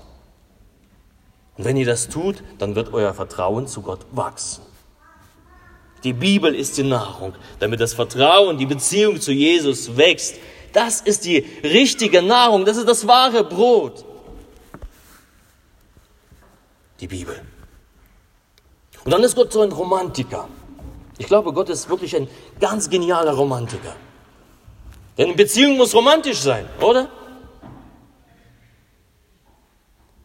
Und 1.57 1.65
wenn 1.65 1.77
ihr 1.77 1.85
das 1.85 2.09
tut, 2.09 2.43
dann 2.57 2.75
wird 2.75 2.93
euer 2.93 3.13
Vertrauen 3.13 3.67
zu 3.67 3.81
Gott 3.81 4.05
wachsen. 4.11 4.63
Die 6.03 6.13
Bibel 6.13 6.55
ist 6.55 6.77
die 6.77 6.83
Nahrung, 6.83 7.33
damit 7.59 7.79
das 7.79 7.93
Vertrauen, 7.93 8.57
die 8.57 8.65
Beziehung 8.65 9.21
zu 9.21 9.31
Jesus 9.31 9.97
wächst. 9.97 10.35
Das 10.73 11.01
ist 11.01 11.25
die 11.25 11.45
richtige 11.63 12.21
Nahrung, 12.21 12.65
das 12.65 12.77
ist 12.77 12.87
das 12.87 13.05
wahre 13.05 13.43
Brot. 13.43 14.03
Die 16.99 17.07
Bibel. 17.07 17.39
Und 19.03 19.11
dann 19.11 19.23
ist 19.23 19.35
Gott 19.35 19.51
so 19.51 19.61
ein 19.61 19.71
Romantiker. 19.71 20.47
Ich 21.17 21.27
glaube, 21.27 21.53
Gott 21.53 21.69
ist 21.69 21.89
wirklich 21.89 22.15
ein 22.15 22.27
ganz 22.59 22.89
genialer 22.89 23.33
Romantiker. 23.33 23.95
Denn 25.17 25.35
Beziehung 25.35 25.77
muss 25.77 25.93
romantisch 25.93 26.39
sein, 26.39 26.65
oder? 26.79 27.09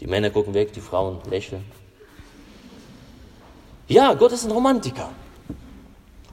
Die 0.01 0.07
Männer 0.07 0.31
gucken 0.31 0.55
weg, 0.55 0.73
die 0.73 0.81
Frauen 0.81 1.19
lächeln. 1.29 1.65
Ja, 3.89 4.15
Gott 4.15 4.33
ist 4.33 4.45
ein 4.45 4.51
Romantiker. 4.51 5.11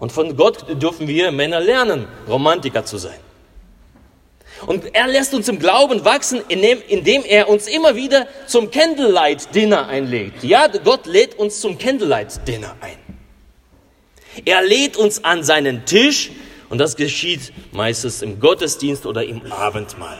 Und 0.04 0.12
von 0.12 0.36
Gott 0.36 0.66
dürfen 0.84 1.08
wir 1.08 1.32
Männer 1.32 1.62
lernen, 1.62 2.10
Romantiker 2.28 2.84
zu 2.84 2.98
sein. 2.98 3.22
Und 4.68 4.94
er 4.94 5.08
lässt 5.08 5.34
uns 5.34 5.48
im 5.48 5.60
Glauben 5.60 6.04
wachsen, 6.04 6.42
indem 6.50 7.24
er 7.24 7.48
uns 7.48 7.68
immer 7.68 7.96
wieder 7.96 8.28
zum 8.46 8.70
Candlelight 8.70 9.56
Dinner 9.56 9.88
einlegt. 9.88 10.44
Ja, 10.44 10.68
Gott 10.68 11.06
lädt 11.06 11.40
uns 11.40 11.62
zum 11.62 11.78
Candlelight 11.78 12.46
Dinner 12.46 12.76
ein. 12.82 12.98
Er 14.44 14.62
lädt 14.62 14.98
uns 14.98 15.24
an 15.24 15.42
seinen 15.42 15.86
Tisch 15.86 16.32
Und 16.70 16.80
das 16.80 16.98
geschieht 16.98 17.54
meistens 17.72 18.22
im 18.22 18.42
Gottesdienst 18.42 19.06
oder 19.06 19.24
im 19.24 19.50
Abendmahl. 19.54 20.20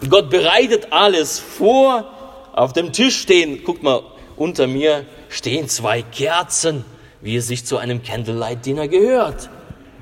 Und 0.00 0.10
Gott 0.10 0.28
bereitet 0.28 0.88
alles 0.90 1.38
vor. 1.38 2.50
Auf 2.52 2.72
dem 2.72 2.92
Tisch 2.92 3.20
stehen, 3.20 3.62
guckt 3.62 3.84
mal, 3.84 4.02
unter 4.34 4.66
mir 4.66 5.06
stehen 5.28 5.68
zwei 5.68 6.02
Kerzen, 6.02 6.84
wie 7.20 7.36
es 7.36 7.46
sich 7.46 7.64
zu 7.64 7.78
einem 7.78 8.02
Candlelight-Dinner 8.02 8.88
gehört. 8.88 9.50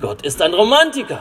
Gott 0.00 0.22
ist 0.22 0.40
ein 0.42 0.54
Romantiker. 0.54 1.20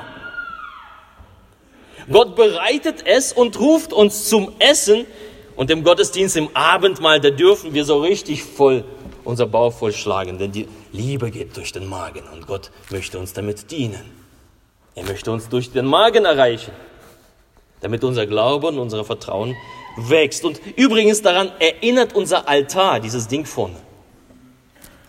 Gott 2.11 2.35
bereitet 2.35 3.05
es 3.05 3.33
und 3.33 3.59
ruft 3.59 3.91
uns 3.93 4.29
zum 4.29 4.53
Essen. 4.59 5.05
Und 5.55 5.71
im 5.71 5.83
Gottesdienst, 5.83 6.37
im 6.37 6.49
Abendmahl, 6.55 7.19
da 7.19 7.31
dürfen 7.31 7.73
wir 7.73 7.83
so 7.83 7.99
richtig 7.99 8.43
voll 8.43 8.85
unser 9.23 9.45
Bauch 9.45 9.73
vollschlagen, 9.73 10.37
denn 10.37 10.51
die 10.51 10.67
Liebe 10.93 11.31
geht 11.31 11.57
durch 11.57 11.73
den 11.73 11.85
Magen 11.85 12.23
und 12.31 12.47
Gott 12.47 12.71
möchte 12.91 13.19
uns 13.19 13.33
damit 13.33 13.71
dienen. 13.71 14.01
Er 14.95 15.03
möchte 15.03 15.31
uns 15.31 15.49
durch 15.49 15.71
den 15.71 15.85
Magen 15.85 16.23
erreichen, 16.25 16.71
damit 17.81 18.03
unser 18.03 18.25
Glaube 18.25 18.67
und 18.67 18.79
unser 18.79 19.03
Vertrauen 19.03 19.55
wächst. 19.97 20.45
Und 20.45 20.61
übrigens 20.77 21.21
daran 21.21 21.51
erinnert 21.59 22.15
unser 22.15 22.47
Altar, 22.47 22.99
dieses 22.99 23.27
Ding 23.27 23.45
vorne. 23.45 23.75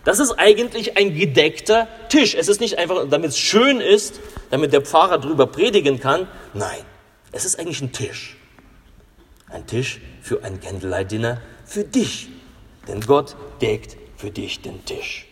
Das 0.04 0.20
ist 0.20 0.32
eigentlich 0.32 0.96
ein 0.96 1.14
gedeckter 1.14 1.88
Tisch. 2.08 2.34
Es 2.34 2.48
ist 2.48 2.60
nicht 2.60 2.78
einfach, 2.78 3.08
damit 3.08 3.30
es 3.30 3.38
schön 3.38 3.80
ist, 3.80 4.20
damit 4.50 4.72
der 4.72 4.82
Pfarrer 4.82 5.18
drüber 5.18 5.46
predigen 5.46 6.00
kann. 6.00 6.28
Nein, 6.54 6.80
es 7.32 7.44
ist 7.44 7.58
eigentlich 7.58 7.80
ein 7.80 7.92
Tisch. 7.92 8.36
Ein 9.50 9.66
Tisch 9.66 10.00
für 10.22 10.44
ein 10.44 10.60
Candlelight-Dinner 10.60 11.40
für 11.64 11.84
dich. 11.84 12.28
Denn 12.86 13.00
Gott 13.00 13.36
deckt 13.60 13.96
für 14.16 14.30
dich 14.30 14.62
den 14.62 14.84
Tisch. 14.84 15.26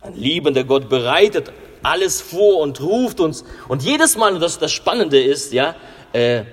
Ein 0.00 0.14
liebender 0.14 0.64
Gott 0.64 0.88
bereitet 0.88 1.52
alles 1.82 2.20
vor 2.20 2.58
und 2.58 2.80
ruft 2.80 3.20
uns. 3.20 3.44
Und 3.68 3.82
jedes 3.82 4.16
Mal, 4.16 4.34
und 4.34 4.40
das 4.40 4.58
das 4.58 4.72
Spannende 4.72 5.22
ist, 5.22 5.52
ja, 5.52 5.74
äh, 6.12 6.44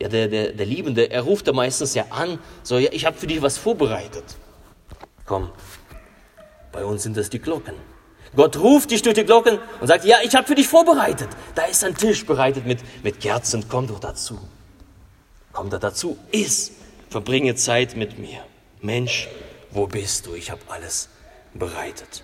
ja 0.00 0.08
der, 0.08 0.28
der, 0.28 0.52
der 0.52 0.66
Liebende, 0.66 1.10
er 1.10 1.22
ruft 1.22 1.48
da 1.48 1.52
meistens 1.52 1.94
ja 1.94 2.06
an, 2.10 2.38
so, 2.62 2.78
ja, 2.78 2.90
ich 2.92 3.06
habe 3.06 3.16
für 3.16 3.26
dich 3.26 3.42
was 3.42 3.58
vorbereitet. 3.58 4.24
Komm, 5.26 5.50
bei 6.72 6.84
uns 6.84 7.02
sind 7.02 7.16
das 7.16 7.30
die 7.30 7.38
Glocken. 7.38 7.74
Gott 8.36 8.56
ruft 8.56 8.90
dich 8.90 9.02
durch 9.02 9.16
die 9.16 9.24
Glocken 9.24 9.58
und 9.80 9.86
sagt, 9.88 10.04
ja, 10.04 10.18
ich 10.22 10.34
habe 10.34 10.46
für 10.46 10.54
dich 10.54 10.68
vorbereitet. 10.68 11.28
Da 11.54 11.64
ist 11.64 11.82
ein 11.82 11.96
Tisch 11.96 12.24
bereitet 12.24 12.64
mit, 12.66 12.78
mit 13.02 13.20
Kerzen, 13.20 13.64
komm 13.68 13.88
doch 13.88 13.98
dazu. 13.98 14.38
Komm 15.52 15.68
da 15.68 15.78
dazu, 15.78 16.16
iss, 16.30 16.72
verbringe 17.08 17.56
Zeit 17.56 17.96
mit 17.96 18.18
mir. 18.18 18.38
Mensch, 18.80 19.28
wo 19.72 19.86
bist 19.86 20.26
du? 20.26 20.34
Ich 20.34 20.50
habe 20.50 20.60
alles 20.68 21.08
bereitet. 21.54 22.22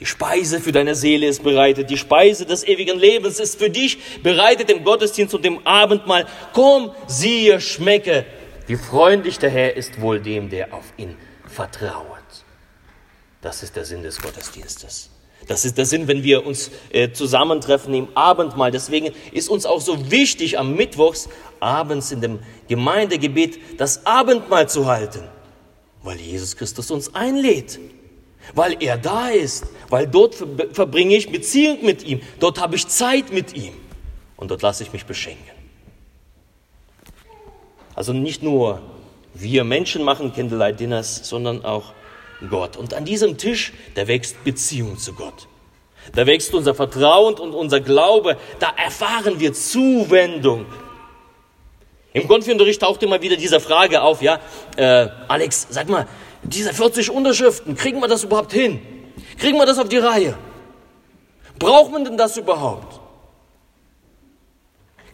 Die 0.00 0.06
Speise 0.06 0.60
für 0.60 0.72
deine 0.72 0.94
Seele 0.94 1.26
ist 1.26 1.42
bereitet. 1.42 1.90
Die 1.90 1.96
Speise 1.96 2.46
des 2.46 2.64
ewigen 2.64 2.98
Lebens 2.98 3.38
ist 3.38 3.58
für 3.58 3.70
dich 3.70 4.22
bereitet 4.22 4.70
im 4.70 4.82
Gottesdienst 4.84 5.34
und 5.34 5.46
im 5.46 5.64
Abendmahl. 5.66 6.26
Komm, 6.52 6.90
siehe, 7.06 7.60
schmecke, 7.60 8.24
wie 8.66 8.76
freundlich 8.76 9.38
der 9.38 9.50
Herr 9.50 9.76
ist 9.76 10.00
wohl 10.00 10.20
dem, 10.20 10.50
der 10.50 10.74
auf 10.74 10.92
ihn 10.96 11.16
vertraut. 11.46 12.04
Das 13.44 13.62
ist 13.62 13.76
der 13.76 13.84
Sinn 13.84 14.02
des 14.02 14.22
Gottesdienstes. 14.22 15.10
Das 15.46 15.66
ist 15.66 15.76
der 15.76 15.84
Sinn, 15.84 16.08
wenn 16.08 16.22
wir 16.22 16.46
uns 16.46 16.70
äh, 16.90 17.12
zusammentreffen 17.12 17.92
im 17.92 18.08
Abendmahl. 18.14 18.70
Deswegen 18.70 19.12
ist 19.32 19.50
uns 19.50 19.66
auch 19.66 19.82
so 19.82 20.10
wichtig, 20.10 20.58
am 20.58 20.74
Mittwochs 20.74 21.28
abends 21.60 22.10
in 22.10 22.22
dem 22.22 22.38
Gemeindegebet 22.68 23.58
das 23.76 24.06
Abendmahl 24.06 24.66
zu 24.70 24.86
halten, 24.86 25.28
weil 26.02 26.16
Jesus 26.16 26.56
Christus 26.56 26.90
uns 26.90 27.14
einlädt, 27.14 27.78
weil 28.54 28.82
er 28.82 28.96
da 28.96 29.28
ist, 29.28 29.66
weil 29.90 30.06
dort 30.06 30.36
verbringe 30.72 31.14
ich 31.14 31.30
Beziehung 31.30 31.84
mit 31.84 32.02
ihm, 32.02 32.22
dort 32.40 32.58
habe 32.58 32.76
ich 32.76 32.88
Zeit 32.88 33.30
mit 33.30 33.54
ihm 33.54 33.74
und 34.38 34.50
dort 34.50 34.62
lasse 34.62 34.82
ich 34.84 34.92
mich 34.94 35.04
beschenken. 35.04 35.44
Also 37.94 38.14
nicht 38.14 38.42
nur 38.42 38.80
wir 39.34 39.64
Menschen 39.64 40.02
machen 40.02 40.32
Candlelight 40.32 40.80
Dinners, 40.80 41.28
sondern 41.28 41.62
auch 41.62 41.92
Gott. 42.50 42.76
Und 42.76 42.94
an 42.94 43.04
diesem 43.04 43.38
Tisch, 43.38 43.72
da 43.94 44.06
wächst 44.06 44.42
Beziehung 44.44 44.98
zu 44.98 45.12
Gott. 45.14 45.48
Da 46.14 46.26
wächst 46.26 46.52
unser 46.54 46.74
Vertrauen 46.74 47.34
und 47.34 47.52
unser 47.54 47.80
Glaube. 47.80 48.36
Da 48.58 48.72
erfahren 48.76 49.40
wir 49.40 49.52
Zuwendung. 49.52 50.66
Im 52.12 52.28
Konfiunterricht 52.28 52.80
taucht 52.80 53.02
immer 53.02 53.20
wieder 53.22 53.36
diese 53.36 53.58
Frage 53.58 54.02
auf, 54.02 54.22
ja, 54.22 54.38
äh, 54.76 55.08
Alex, 55.26 55.66
sag 55.70 55.88
mal, 55.88 56.06
diese 56.44 56.72
40 56.72 57.10
Unterschriften, 57.10 57.74
kriegen 57.74 58.00
wir 58.00 58.08
das 58.08 58.22
überhaupt 58.22 58.52
hin? 58.52 58.80
Kriegen 59.38 59.58
wir 59.58 59.66
das 59.66 59.78
auf 59.78 59.88
die 59.88 59.98
Reihe? 59.98 60.36
Braucht 61.58 61.90
man 61.90 62.04
denn 62.04 62.16
das 62.16 62.36
überhaupt? 62.36 63.00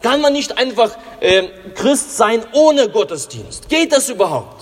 Kann 0.01 0.21
man 0.21 0.33
nicht 0.33 0.57
einfach 0.57 0.97
äh, 1.19 1.43
Christ 1.75 2.17
sein 2.17 2.43
ohne 2.53 2.89
Gottesdienst? 2.89 3.69
Geht 3.69 3.91
das 3.91 4.09
überhaupt? 4.09 4.60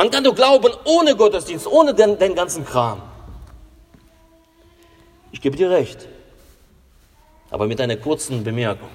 Man 0.00 0.10
kann 0.10 0.24
doch 0.24 0.34
glauben 0.34 0.72
ohne 0.86 1.14
Gottesdienst, 1.14 1.66
ohne 1.66 1.92
den, 1.92 2.18
den 2.18 2.34
ganzen 2.34 2.64
Kram. 2.64 3.02
Ich 5.30 5.42
gebe 5.42 5.58
dir 5.58 5.68
recht. 5.68 6.08
Aber 7.50 7.66
mit 7.66 7.82
einer 7.82 7.98
kurzen 7.98 8.42
Bemerkung. 8.42 8.88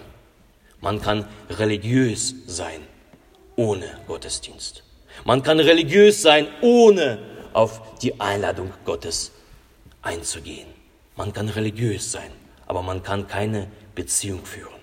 Man 0.81 0.99
kann 0.99 1.27
religiös 1.47 2.33
sein 2.47 2.81
ohne 3.55 3.85
Gottesdienst. 4.07 4.81
Man 5.25 5.43
kann 5.43 5.59
religiös 5.59 6.23
sein, 6.23 6.47
ohne 6.61 7.19
auf 7.53 7.99
die 7.99 8.19
Einladung 8.19 8.73
Gottes 8.83 9.31
einzugehen. 10.01 10.69
Man 11.15 11.31
kann 11.33 11.49
religiös 11.49 12.11
sein, 12.11 12.31
aber 12.65 12.81
man 12.81 13.03
kann 13.03 13.27
keine 13.27 13.67
Beziehung 13.93 14.43
führen. 14.43 14.73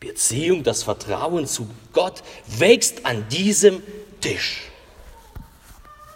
Beziehung, 0.00 0.64
das 0.64 0.82
Vertrauen 0.82 1.46
zu 1.46 1.68
Gott 1.92 2.24
wächst 2.48 3.06
an 3.06 3.28
diesem 3.28 3.84
Tisch, 4.20 4.62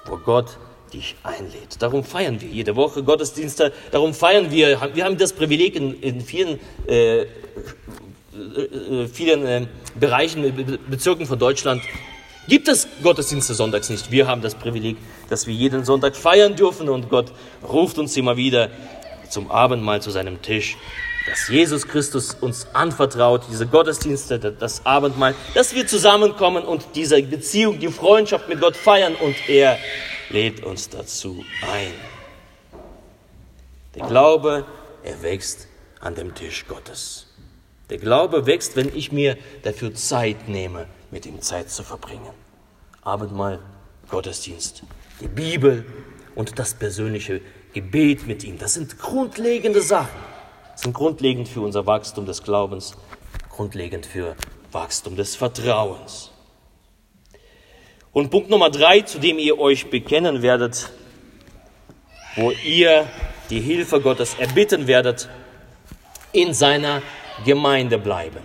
wo 0.07 0.17
Gott 0.17 0.59
dich 0.93 1.17
einlädt. 1.23 1.81
Darum 1.81 2.05
feiern 2.05 2.41
wir 2.41 2.49
jede 2.49 2.77
Woche 2.77 3.03
Gottesdienste, 3.03 3.73
darum 3.91 4.15
feiern 4.15 4.51
wir, 4.51 4.95
wir 4.95 5.05
haben 5.05 5.17
das 5.17 5.33
Privileg 5.33 5.75
in, 5.75 6.01
in 6.01 6.21
vielen, 6.21 6.61
äh, 6.87 7.23
äh, 7.23 7.27
vielen 9.11 9.47
äh, 9.47 9.67
Bereichen, 9.99 10.79
Bezirken 10.88 11.27
von 11.27 11.38
Deutschland, 11.38 11.83
gibt 12.49 12.69
es 12.69 12.88
Gottesdienste 13.03 13.55
sonntags 13.55 13.88
nicht. 13.88 14.11
Wir 14.11 14.27
haben 14.27 14.43
das 14.43 14.55
Privileg, 14.55 14.97
dass 15.31 15.47
wir 15.47 15.55
jeden 15.55 15.85
Sonntag 15.85 16.17
feiern 16.17 16.57
dürfen 16.57 16.88
und 16.88 17.09
Gott 17.09 17.33
ruft 17.62 17.99
uns 17.99 18.17
immer 18.17 18.37
wieder 18.37 18.71
zum 19.31 19.51
Abendmahl 19.51 20.03
zu 20.03 20.11
seinem 20.11 20.43
Tisch 20.43 20.77
dass 21.26 21.48
Jesus 21.48 21.87
Christus 21.87 22.35
uns 22.35 22.66
anvertraut, 22.72 23.42
diese 23.50 23.66
Gottesdienste, 23.66 24.38
das 24.38 24.85
Abendmahl, 24.85 25.35
dass 25.54 25.74
wir 25.74 25.87
zusammenkommen 25.87 26.64
und 26.64 26.85
diese 26.94 27.22
Beziehung, 27.22 27.78
die 27.78 27.88
Freundschaft 27.88 28.48
mit 28.48 28.61
Gott 28.61 28.76
feiern 28.76 29.14
und 29.14 29.37
er 29.48 29.78
lädt 30.30 30.64
uns 30.64 30.88
dazu 30.88 31.44
ein. 31.70 31.92
Der 33.94 34.06
Glaube, 34.06 34.64
er 35.04 35.22
wächst 35.22 35.68
an 36.00 36.14
dem 36.14 36.35
Tisch 36.35 36.66
Gottes. 36.66 37.26
Der 37.90 37.98
Glaube 37.98 38.46
wächst, 38.46 38.74
wenn 38.74 38.94
ich 38.96 39.12
mir 39.12 39.37
dafür 39.62 39.94
Zeit 39.94 40.48
nehme, 40.48 40.87
mit 41.11 41.26
ihm 41.26 41.40
Zeit 41.42 41.70
zu 41.70 41.82
verbringen. 41.82 42.30
Abendmahl, 43.02 43.58
Gottesdienst, 44.08 44.82
die 45.20 45.28
Bibel 45.28 45.85
und 46.35 46.58
das 46.58 46.74
persönliche 46.74 47.40
Gebet 47.74 48.26
mit 48.26 48.44
ihm. 48.44 48.58
Das 48.58 48.74
sind 48.74 48.98
grundlegende 48.98 49.82
Sachen 49.82 50.32
sind 50.83 50.95
grundlegend 50.95 51.49
für 51.49 51.61
unser 51.61 51.87
Wachstum 51.87 52.27
des 52.27 52.42
Glaubens, 52.42 52.95
grundlegend 53.51 54.05
für 54.05 54.35
Wachstum 54.73 55.14
des 55.14 55.37
Vertrauens. 55.37 56.33
Und 58.12 58.31
Punkt 58.31 58.51
Nummer 58.51 58.68
drei, 58.68 59.01
zu 59.03 59.21
dem 59.21 59.38
ihr 59.38 59.61
euch 59.61 59.90
bekennen 59.90 60.42
werdet, 60.42 60.90
wo 62.35 62.51
ihr 62.51 63.07
die 63.49 63.61
Hilfe 63.61 64.01
Gottes 64.01 64.35
erbitten 64.38 64.88
werdet, 64.88 65.29
in 66.33 66.53
seiner 66.53 67.01
Gemeinde 67.45 67.99
bleiben. 67.99 68.42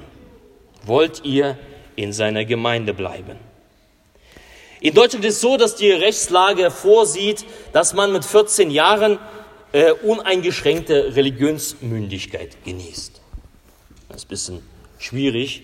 Wollt 0.86 1.26
ihr 1.26 1.58
in 1.96 2.14
seiner 2.14 2.46
Gemeinde 2.46 2.94
bleiben? 2.94 3.38
In 4.80 4.94
Deutschland 4.94 5.26
ist 5.26 5.36
es 5.36 5.42
so, 5.42 5.58
dass 5.58 5.76
die 5.76 5.92
Rechtslage 5.92 6.70
vorsieht, 6.70 7.46
dass 7.74 7.94
man 7.96 8.12
mit 8.12 8.24
14 8.24 8.70
Jahren 8.70 9.18
äh, 9.72 9.92
uneingeschränkte 9.92 11.16
Religionsmündigkeit 11.16 12.64
genießt. 12.64 13.22
Das 14.10 14.18
ist 14.18 14.26
ein 14.26 14.30
bisschen 14.30 14.60
schwierig. 14.98 15.64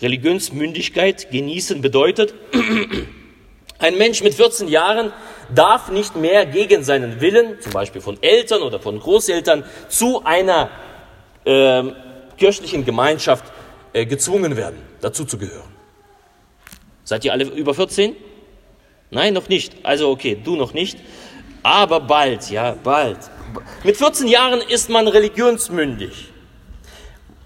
Religionsmündigkeit 0.00 1.30
genießen 1.30 1.80
bedeutet, 1.80 2.34
ein 3.78 3.98
Mensch 3.98 4.22
mit 4.22 4.34
14 4.34 4.68
Jahren 4.68 5.12
darf 5.54 5.90
nicht 5.90 6.16
mehr 6.16 6.46
gegen 6.46 6.82
seinen 6.84 7.20
Willen, 7.20 7.60
zum 7.60 7.72
Beispiel 7.72 8.00
von 8.00 8.22
Eltern 8.22 8.62
oder 8.62 8.80
von 8.80 8.98
Großeltern, 8.98 9.64
zu 9.88 10.24
einer 10.24 10.70
äh, 11.44 11.82
kirchlichen 12.36 12.84
Gemeinschaft 12.84 13.44
äh, 13.92 14.06
gezwungen 14.06 14.56
werden, 14.56 14.78
dazu 15.00 15.24
zu 15.24 15.38
gehören. 15.38 15.72
Seid 17.04 17.24
ihr 17.24 17.32
alle 17.32 17.44
über 17.44 17.74
14? 17.74 18.16
Nein, 19.10 19.34
noch 19.34 19.48
nicht. 19.48 19.74
Also 19.84 20.10
okay, 20.10 20.40
du 20.42 20.56
noch 20.56 20.72
nicht. 20.72 20.98
Aber 21.62 22.00
bald, 22.00 22.50
ja, 22.50 22.76
bald 22.82 23.18
Mit 23.82 23.96
14 23.96 24.28
Jahren 24.28 24.60
ist 24.60 24.90
man 24.90 25.08
religionsmündig. 25.08 26.32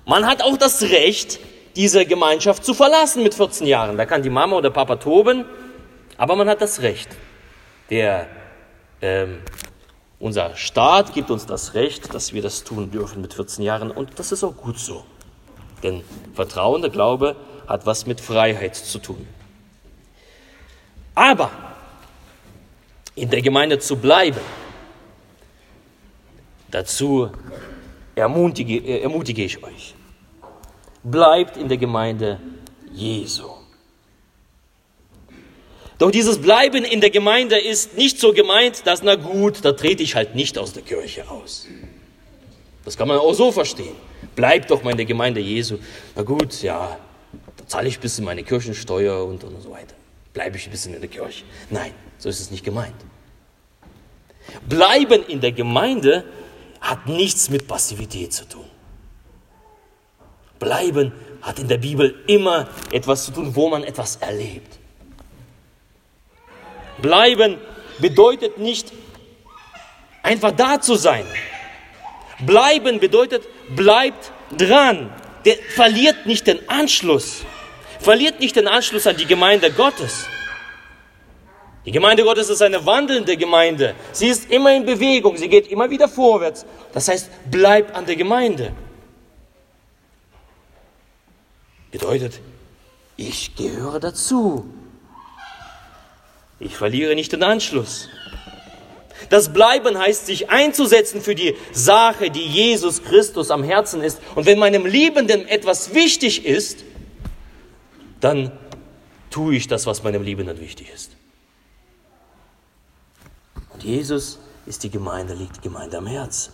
Man 0.07 0.27
hat 0.27 0.43
auch 0.43 0.57
das 0.57 0.83
Recht, 0.83 1.39
diese 1.77 2.07
Gemeinschaft 2.07 2.65
zu 2.65 2.75
verlassen 2.75 3.23
mit 3.23 3.35
14 3.35 3.67
Jahren. 3.67 3.97
Da 3.97 4.07
kann 4.07 4.23
die 4.23 4.31
Mama 4.31 4.57
oder 4.57 4.71
Papa 4.71 4.97
toben, 4.97 5.45
aber 6.17 6.35
man 6.35 6.49
hat 6.49 6.61
das 6.61 6.83
Recht. 6.83 7.09
Der, 7.91 8.27
ähm, 9.03 9.43
unser 10.19 10.57
Staat 10.57 11.15
gibt 11.15 11.31
uns 11.31 11.47
das 11.47 11.75
Recht, 11.75 12.13
dass 12.15 12.33
wir 12.33 12.43
das 12.43 12.65
tun 12.65 12.91
dürfen 12.91 13.21
mit 13.21 13.35
14 13.35 13.65
Jahren 13.65 13.91
und 13.91 14.19
das 14.19 14.33
ist 14.33 14.43
auch 14.45 14.57
gut 14.57 14.79
so. 14.79 15.05
Denn 15.83 16.03
Vertrauen, 16.35 16.83
der 16.83 16.91
Glaube 16.91 17.37
hat 17.67 17.87
was 17.87 18.07
mit 18.07 18.21
Freiheit 18.21 18.75
zu 18.75 18.99
tun. 18.99 19.27
Aber 21.15 21.51
in 23.15 23.31
der 23.31 23.43
Gemeinde 23.43 23.79
zu 23.79 23.97
bleiben, 23.97 24.41
dazu 26.71 27.31
ermutige, 28.15 28.77
äh, 28.77 29.03
ermutige 29.03 29.45
ich 29.45 29.63
euch. 29.63 29.95
Bleibt 31.03 31.57
in 31.57 31.69
der 31.69 31.79
Gemeinde 31.79 32.41
Jesu. 32.93 33.45
Doch 35.99 36.11
dieses 36.13 36.41
Bleiben 36.41 36.85
in 36.85 37.01
der 37.01 37.11
Gemeinde 37.11 37.59
ist 37.59 37.97
nicht 37.97 38.21
so 38.21 38.33
gemeint, 38.33 38.87
dass, 38.87 39.03
na 39.03 39.17
gut, 39.17 39.65
da 39.65 39.73
trete 39.73 40.03
ich 40.03 40.15
halt 40.15 40.35
nicht 40.35 40.57
aus 40.57 40.73
der 40.73 40.83
Kirche 40.83 41.29
aus. 41.29 41.67
Das 42.85 42.97
kann 42.97 43.09
man 43.09 43.19
auch 43.19 43.35
so 43.35 43.51
verstehen. 43.51 43.97
Bleibt 44.37 44.71
doch 44.71 44.83
mal 44.85 44.93
in 44.93 44.97
der 44.97 45.07
Gemeinde 45.07 45.41
Jesu. 45.41 45.79
Na 46.15 46.23
gut, 46.23 46.63
ja, 46.63 46.97
da 47.57 47.67
zahle 47.67 47.89
ich 47.89 47.99
ein 47.99 48.01
bisschen 48.01 48.25
meine 48.25 48.45
Kirchensteuer 48.45 49.25
und, 49.25 49.43
und 49.43 49.61
so 49.61 49.71
weiter. 49.71 49.95
Bleibe 50.33 50.57
ich 50.57 50.67
ein 50.67 50.71
bisschen 50.71 50.95
in 50.95 51.01
der 51.01 51.11
Kirche. 51.11 51.45
Nein, 51.71 51.93
so 52.19 52.29
ist 52.29 52.39
es 52.39 52.53
nicht 52.53 52.65
gemeint. 52.65 52.95
Bleiben 54.69 55.25
in 55.27 55.41
der 55.41 55.53
Gemeinde 55.53 56.25
hat 56.81 57.07
nichts 57.07 57.51
mit 57.51 57.67
Passivität 57.67 58.33
zu 58.33 58.49
tun. 58.49 58.65
Bleiben 60.59 61.13
hat 61.43 61.59
in 61.59 61.69
der 61.69 61.79
Bibel 61.79 62.23
immer 62.27 62.69
etwas 62.91 63.27
zu 63.27 63.33
tun, 63.33 63.55
wo 63.55 63.69
man 63.69 63.85
etwas 63.85 64.17
erlebt. 64.17 64.79
Bleiben 67.01 67.59
bedeutet 67.99 68.59
nicht 68.59 68.93
einfach 70.23 70.53
da 70.53 70.81
zu 70.81 70.97
sein. 70.97 71.25
Bleiben 72.41 73.01
bedeutet, 73.01 73.45
bleibt 73.75 74.33
dran. 74.57 75.13
Der 75.45 75.57
verliert 75.57 76.27
nicht 76.27 76.47
den 76.47 76.69
Anschluss. 76.69 77.45
Verliert 78.01 78.41
nicht 78.41 78.57
den 78.57 78.69
Anschluss 78.69 79.07
an 79.07 79.17
die 79.17 79.27
Gemeinde 79.27 79.71
Gottes. 79.71 80.27
Die 81.89 81.93
Gemeinde 81.93 82.23
Gottes 82.23 82.51
ist 82.51 82.61
eine 82.61 82.85
wandelnde 82.85 83.39
Gemeinde. 83.39 83.95
Sie 84.13 84.27
ist 84.27 84.51
immer 84.51 84.77
in 84.77 84.85
Bewegung, 84.85 85.39
sie 85.39 85.49
geht 85.49 85.69
immer 85.69 85.89
wieder 85.89 86.07
vorwärts. 86.07 86.67
Das 86.93 87.09
heißt, 87.09 87.31
bleib 87.51 87.97
an 87.97 88.05
der 88.05 88.15
Gemeinde. 88.15 88.75
Bedeutet, 91.91 92.41
ich 93.17 93.57
gehöre 93.57 94.01
dazu. 94.01 94.67
Ich 96.61 96.77
verliere 96.77 97.15
nicht 97.15 97.33
den 97.33 97.43
Anschluss. 97.43 98.11
Das 99.31 99.55
Bleiben 99.55 99.99
heißt, 99.99 100.27
sich 100.27 100.51
einzusetzen 100.51 101.23
für 101.23 101.35
die 101.35 101.57
Sache, 101.73 102.31
die 102.31 102.45
Jesus 102.45 103.03
Christus 103.03 103.51
am 103.51 103.63
Herzen 103.63 104.03
ist. 104.03 104.21
Und 104.35 104.45
wenn 104.45 104.59
meinem 104.59 104.85
Liebenden 104.85 105.49
etwas 105.49 105.95
wichtig 105.95 106.45
ist, 106.45 106.85
dann 108.21 108.53
tue 109.31 109.55
ich 109.55 109.69
das, 109.69 109.87
was 109.87 110.03
meinem 110.03 110.23
Liebenden 110.23 110.61
wichtig 110.61 110.91
ist. 110.95 111.18
Jesus 113.83 114.39
ist 114.67 114.83
die 114.83 114.91
Gemeinde, 114.91 115.35
liegt 115.35 115.57
die 115.57 115.61
Gemeinde 115.61 115.99
am 115.99 116.07
Herzen. 116.07 116.53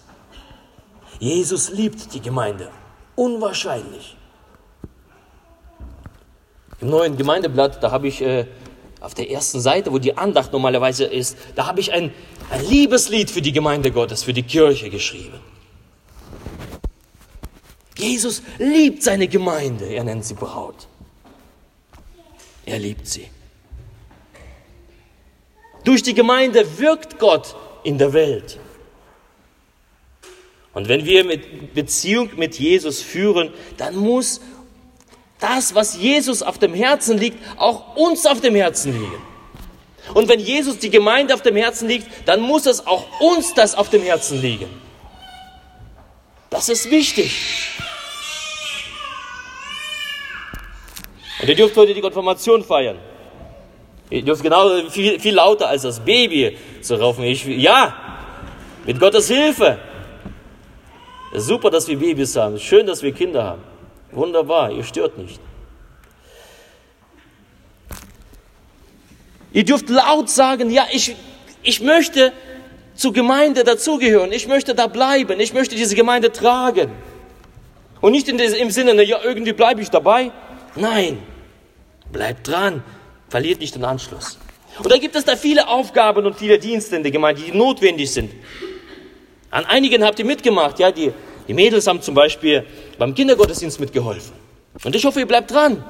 Jesus 1.18 1.70
liebt 1.70 2.12
die 2.14 2.20
Gemeinde. 2.20 2.70
Unwahrscheinlich. 3.16 4.16
Im 6.80 6.90
neuen 6.90 7.16
Gemeindeblatt, 7.16 7.82
da 7.82 7.90
habe 7.90 8.08
ich 8.08 8.20
äh, 8.20 8.46
auf 9.00 9.14
der 9.14 9.30
ersten 9.30 9.60
Seite, 9.60 9.92
wo 9.92 9.98
die 9.98 10.16
Andacht 10.16 10.52
normalerweise 10.52 11.04
ist, 11.04 11.36
da 11.54 11.66
habe 11.66 11.80
ich 11.80 11.92
ein, 11.92 12.12
ein 12.50 12.64
Liebeslied 12.66 13.30
für 13.30 13.42
die 13.42 13.52
Gemeinde 13.52 13.90
Gottes, 13.90 14.22
für 14.22 14.32
die 14.32 14.42
Kirche 14.42 14.90
geschrieben. 14.90 15.40
Jesus 17.96 18.42
liebt 18.58 19.02
seine 19.02 19.28
Gemeinde, 19.28 19.86
er 19.86 20.04
nennt 20.04 20.24
sie 20.24 20.34
Braut. 20.34 20.88
Er 22.66 22.78
liebt 22.78 23.06
sie. 23.06 23.28
Durch 25.84 26.02
die 26.02 26.14
Gemeinde 26.14 26.78
wirkt 26.78 27.18
Gott 27.18 27.54
in 27.82 27.98
der 27.98 28.12
Welt. 28.12 28.58
Und 30.72 30.88
wenn 30.88 31.04
wir 31.04 31.24
mit 31.24 31.74
Beziehung 31.74 32.30
mit 32.36 32.58
Jesus 32.58 33.00
führen, 33.00 33.52
dann 33.76 33.94
muss 33.94 34.40
das, 35.38 35.74
was 35.74 35.96
Jesus 35.96 36.42
auf 36.42 36.58
dem 36.58 36.74
Herzen 36.74 37.18
liegt, 37.18 37.38
auch 37.58 37.96
uns 37.96 38.26
auf 38.26 38.40
dem 38.40 38.54
Herzen 38.54 38.92
liegen. 38.92 39.22
Und 40.12 40.28
wenn 40.28 40.40
Jesus 40.40 40.78
die 40.78 40.90
Gemeinde 40.90 41.32
auf 41.34 41.42
dem 41.42 41.56
Herzen 41.56 41.88
liegt, 41.88 42.06
dann 42.26 42.40
muss 42.40 42.66
es 42.66 42.86
auch 42.86 43.20
uns 43.20 43.54
das 43.54 43.74
auf 43.74 43.88
dem 43.88 44.02
Herzen 44.02 44.40
liegen. 44.40 44.68
Das 46.50 46.68
ist 46.68 46.90
wichtig. 46.90 47.68
Und 51.40 51.48
ihr 51.48 51.56
dürft 51.56 51.76
heute 51.76 51.94
die 51.94 52.00
Konfirmation 52.00 52.64
feiern. 52.64 52.98
Ihr 54.14 54.22
dürft 54.22 54.44
genau 54.44 54.88
viel, 54.90 55.18
viel 55.18 55.34
lauter 55.34 55.68
als 55.68 55.82
das 55.82 55.98
Baby 55.98 56.56
zu 56.80 56.94
raufen. 56.94 57.24
Ich, 57.24 57.44
ja, 57.44 57.96
mit 58.86 59.00
Gottes 59.00 59.26
Hilfe. 59.26 59.76
Super, 61.32 61.68
dass 61.68 61.88
wir 61.88 61.98
Babys 61.98 62.36
haben. 62.36 62.60
Schön, 62.60 62.86
dass 62.86 63.02
wir 63.02 63.10
Kinder 63.10 63.42
haben. 63.42 63.62
Wunderbar, 64.12 64.70
ihr 64.70 64.84
stört 64.84 65.18
nicht. 65.18 65.40
Ihr 69.52 69.64
dürft 69.64 69.88
laut 69.88 70.30
sagen, 70.30 70.70
ja, 70.70 70.86
ich, 70.92 71.16
ich 71.64 71.80
möchte 71.80 72.32
zur 72.94 73.12
Gemeinde 73.12 73.64
dazugehören. 73.64 74.30
Ich 74.30 74.46
möchte 74.46 74.76
da 74.76 74.86
bleiben. 74.86 75.40
Ich 75.40 75.52
möchte 75.52 75.74
diese 75.74 75.96
Gemeinde 75.96 76.30
tragen. 76.30 76.92
Und 78.00 78.12
nicht 78.12 78.28
in 78.28 78.38
des, 78.38 78.52
im 78.52 78.70
Sinne, 78.70 79.02
ja, 79.02 79.18
irgendwie 79.24 79.54
bleibe 79.54 79.80
ich 79.80 79.90
dabei. 79.90 80.30
Nein, 80.76 81.18
bleibt 82.12 82.46
dran. 82.46 82.84
Verliert 83.34 83.58
nicht 83.58 83.74
den 83.74 83.84
Anschluss. 83.84 84.38
Und 84.78 84.92
da 84.92 84.96
gibt 84.96 85.16
es 85.16 85.24
da 85.24 85.34
viele 85.34 85.66
Aufgaben 85.66 86.24
und 86.24 86.38
viele 86.38 86.56
Dienste 86.56 86.94
in 86.94 87.02
der 87.02 87.10
Gemeinde, 87.10 87.42
die 87.42 87.50
notwendig 87.50 88.12
sind. 88.12 88.30
An 89.50 89.64
einigen 89.64 90.04
habt 90.04 90.20
ihr 90.20 90.24
mitgemacht, 90.24 90.78
ja, 90.78 90.92
die, 90.92 91.12
die 91.48 91.52
Mädels 91.52 91.84
haben 91.88 92.00
zum 92.00 92.14
Beispiel 92.14 92.64
beim 92.96 93.12
Kindergottesdienst 93.12 93.80
mitgeholfen. 93.80 94.34
Und 94.84 94.94
ich 94.94 95.04
hoffe, 95.04 95.18
ihr 95.18 95.26
bleibt 95.26 95.50
dran. 95.50 95.82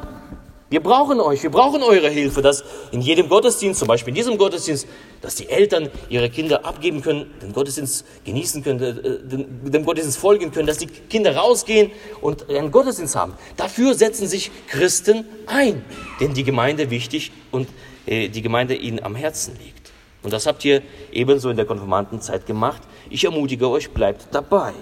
Wir 0.74 0.80
brauchen 0.80 1.20
euch, 1.20 1.40
wir 1.44 1.52
brauchen 1.52 1.84
eure 1.84 2.08
Hilfe, 2.08 2.42
dass 2.42 2.64
in 2.90 3.00
jedem 3.00 3.28
Gottesdienst, 3.28 3.78
zum 3.78 3.86
Beispiel 3.86 4.08
in 4.08 4.16
diesem 4.16 4.36
Gottesdienst, 4.36 4.88
dass 5.20 5.36
die 5.36 5.48
Eltern 5.48 5.88
ihre 6.08 6.28
Kinder 6.28 6.64
abgeben 6.64 7.00
können, 7.00 7.32
den 7.40 7.52
Gottesdienst 7.52 8.04
genießen 8.24 8.64
können, 8.64 8.80
äh, 8.82 9.70
dem 9.70 9.84
Gottesdienst 9.84 10.18
folgen 10.18 10.50
können, 10.50 10.66
dass 10.66 10.78
die 10.78 10.88
Kinder 10.88 11.36
rausgehen 11.36 11.92
und 12.20 12.50
einen 12.50 12.72
Gottesdienst 12.72 13.14
haben. 13.14 13.34
Dafür 13.56 13.94
setzen 13.94 14.26
sich 14.26 14.50
Christen 14.66 15.24
ein, 15.46 15.84
denn 16.18 16.34
die 16.34 16.42
Gemeinde 16.42 16.90
wichtig 16.90 17.30
und 17.52 17.68
äh, 18.06 18.28
die 18.28 18.42
Gemeinde 18.42 18.74
ihnen 18.74 19.00
am 19.00 19.14
Herzen 19.14 19.56
liegt. 19.64 19.92
Und 20.24 20.32
das 20.32 20.44
habt 20.44 20.64
ihr 20.64 20.82
ebenso 21.12 21.50
in 21.50 21.56
der 21.56 21.66
Konfirmandenzeit 21.66 22.46
gemacht. 22.46 22.82
Ich 23.10 23.22
ermutige 23.22 23.68
euch, 23.68 23.92
bleibt 23.92 24.26
dabei. 24.32 24.72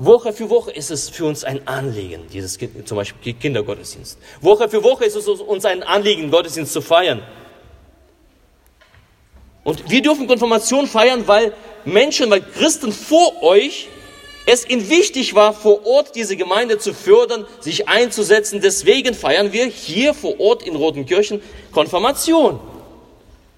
Woche 0.00 0.32
für 0.32 0.48
Woche 0.48 0.70
ist 0.70 0.90
es 0.90 1.10
für 1.10 1.26
uns 1.26 1.44
ein 1.44 1.68
Anliegen, 1.68 2.22
dieses 2.32 2.58
zum 2.86 2.96
Beispiel 2.96 3.34
Kindergottesdienst. 3.34 4.18
Woche 4.40 4.66
für 4.70 4.82
Woche 4.82 5.04
ist 5.04 5.14
es 5.14 5.28
uns 5.28 5.66
ein 5.66 5.82
Anliegen, 5.82 6.30
Gottesdienst 6.30 6.72
zu 6.72 6.80
feiern. 6.80 7.22
Und 9.62 9.90
wir 9.90 10.00
dürfen 10.00 10.26
Konfirmation 10.26 10.86
feiern, 10.86 11.28
weil 11.28 11.52
Menschen, 11.84 12.30
weil 12.30 12.40
Christen 12.40 12.92
vor 12.92 13.42
euch 13.42 13.88
es 14.46 14.66
ihnen 14.66 14.88
wichtig 14.88 15.34
war, 15.34 15.52
vor 15.52 15.84
Ort 15.84 16.16
diese 16.16 16.34
Gemeinde 16.34 16.78
zu 16.78 16.94
fördern, 16.94 17.46
sich 17.60 17.86
einzusetzen. 17.86 18.62
Deswegen 18.62 19.12
feiern 19.14 19.52
wir 19.52 19.66
hier 19.66 20.14
vor 20.14 20.40
Ort 20.40 20.62
in 20.62 20.76
Rotenkirchen 20.76 21.42
Konfirmation. 21.72 22.58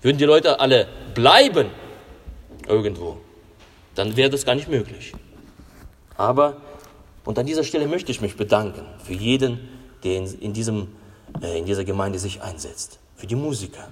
Würden 0.03 0.19
die 0.19 0.25
Leute 0.25 0.59
alle 0.59 0.89
bleiben 1.15 1.71
irgendwo, 2.67 3.19
dann 3.95 4.17
wäre 4.17 4.29
das 4.29 4.45
gar 4.45 4.57
nicht 4.57 4.69
möglich. 4.69 5.13
Aber, 6.23 6.59
und 7.25 7.37
an 7.37 7.47
dieser 7.47 7.65
Stelle 7.65 7.89
möchte 7.89 8.13
ich 8.13 8.21
mich 8.21 8.37
bedanken 8.37 8.87
für 9.05 9.13
jeden, 9.13 9.69
der 10.05 10.19
in, 10.19 10.39
in, 10.39 10.53
diesem, 10.53 10.87
äh, 11.43 11.59
in 11.59 11.65
dieser 11.65 11.83
Gemeinde 11.83 12.21
sich 12.21 12.41
einsetzt. 12.41 13.01
Für 13.17 13.27
die 13.27 13.35
Musiker, 13.35 13.89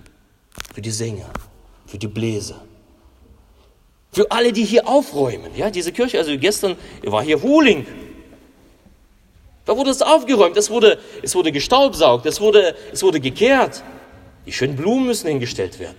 für 0.72 0.80
die 0.80 0.92
Sänger, 0.92 1.28
für 1.86 1.98
die 1.98 2.06
Bläser. 2.06 2.60
Für 4.12 4.30
alle, 4.30 4.52
die 4.52 4.64
hier 4.64 4.86
aufräumen. 4.86 5.50
Ja, 5.56 5.70
diese 5.70 5.90
Kirche, 5.90 6.18
also 6.18 6.38
gestern 6.38 6.76
war 7.02 7.24
hier 7.24 7.42
Huling. 7.42 7.84
Da 9.64 9.76
wurde 9.76 9.90
es 9.90 10.00
aufgeräumt, 10.00 10.56
es 10.56 10.70
wurde, 10.70 11.00
es 11.22 11.34
wurde 11.34 11.50
gestaubsaugt, 11.50 12.26
es 12.26 12.40
wurde, 12.40 12.76
es 12.92 13.02
wurde 13.02 13.18
gekehrt. 13.18 13.82
Die 14.46 14.52
schönen 14.52 14.76
Blumen 14.76 15.06
müssen 15.06 15.26
hingestellt 15.26 15.80
werden. 15.80 15.98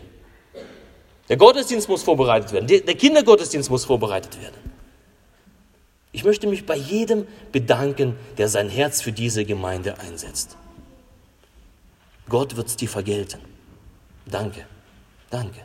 Der 1.28 1.36
Gottesdienst 1.36 1.89
muss 1.89 2.04
vorbereitet 2.04 2.54
werden. 2.54 2.67
Der 2.67 2.96
Kindergottesdienst 2.96 3.70
muss 3.70 3.84
vorbereitet 3.84 4.41
werden. 4.41 4.71
Ich 6.13 6.24
möchte 6.24 6.47
mich 6.47 6.65
bei 6.65 6.76
jedem 6.76 7.26
bedanken, 7.52 8.17
der 8.38 8.50
sein 8.50 8.69
Herz 8.69 9.02
für 9.02 9.12
diese 9.12 9.45
Gemeinde 9.45 9.97
einsetzt. 10.00 10.58
Gott 12.28 12.56
wird 12.56 12.67
es 12.67 12.76
dir 12.76 12.89
vergelten. 12.89 13.39
Danke, 14.26 14.65
danke. 15.30 15.60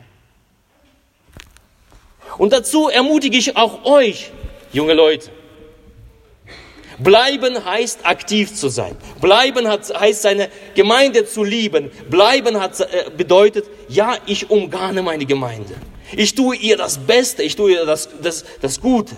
Und 2.37 2.53
dazu 2.53 2.87
ermutige 2.87 3.37
ich 3.37 3.55
auch 3.57 3.85
euch, 3.85 4.31
junge 4.71 4.93
Leute. 4.93 5.31
Bleiben 6.99 7.63
heißt 7.63 8.05
aktiv 8.05 8.53
zu 8.55 8.69
sein. 8.69 8.95
Bleiben 9.21 9.67
hat, 9.67 9.87
heißt 9.99 10.23
seine 10.23 10.49
Gemeinde 10.73 11.25
zu 11.25 11.43
lieben. 11.43 11.91
Bleiben 12.09 12.59
hat, 12.59 12.79
äh, 12.79 13.11
bedeutet, 13.15 13.65
ja, 13.87 14.17
ich 14.25 14.49
umgarne 14.49 15.03
meine 15.03 15.25
Gemeinde. 15.25 15.75
Ich 16.15 16.33
tue 16.33 16.55
ihr 16.55 16.75
das 16.75 16.97
Beste, 16.97 17.43
ich 17.43 17.55
tue 17.55 17.73
ihr 17.73 17.85
das, 17.85 18.09
das, 18.21 18.45
das 18.61 18.81
Gute. 18.81 19.15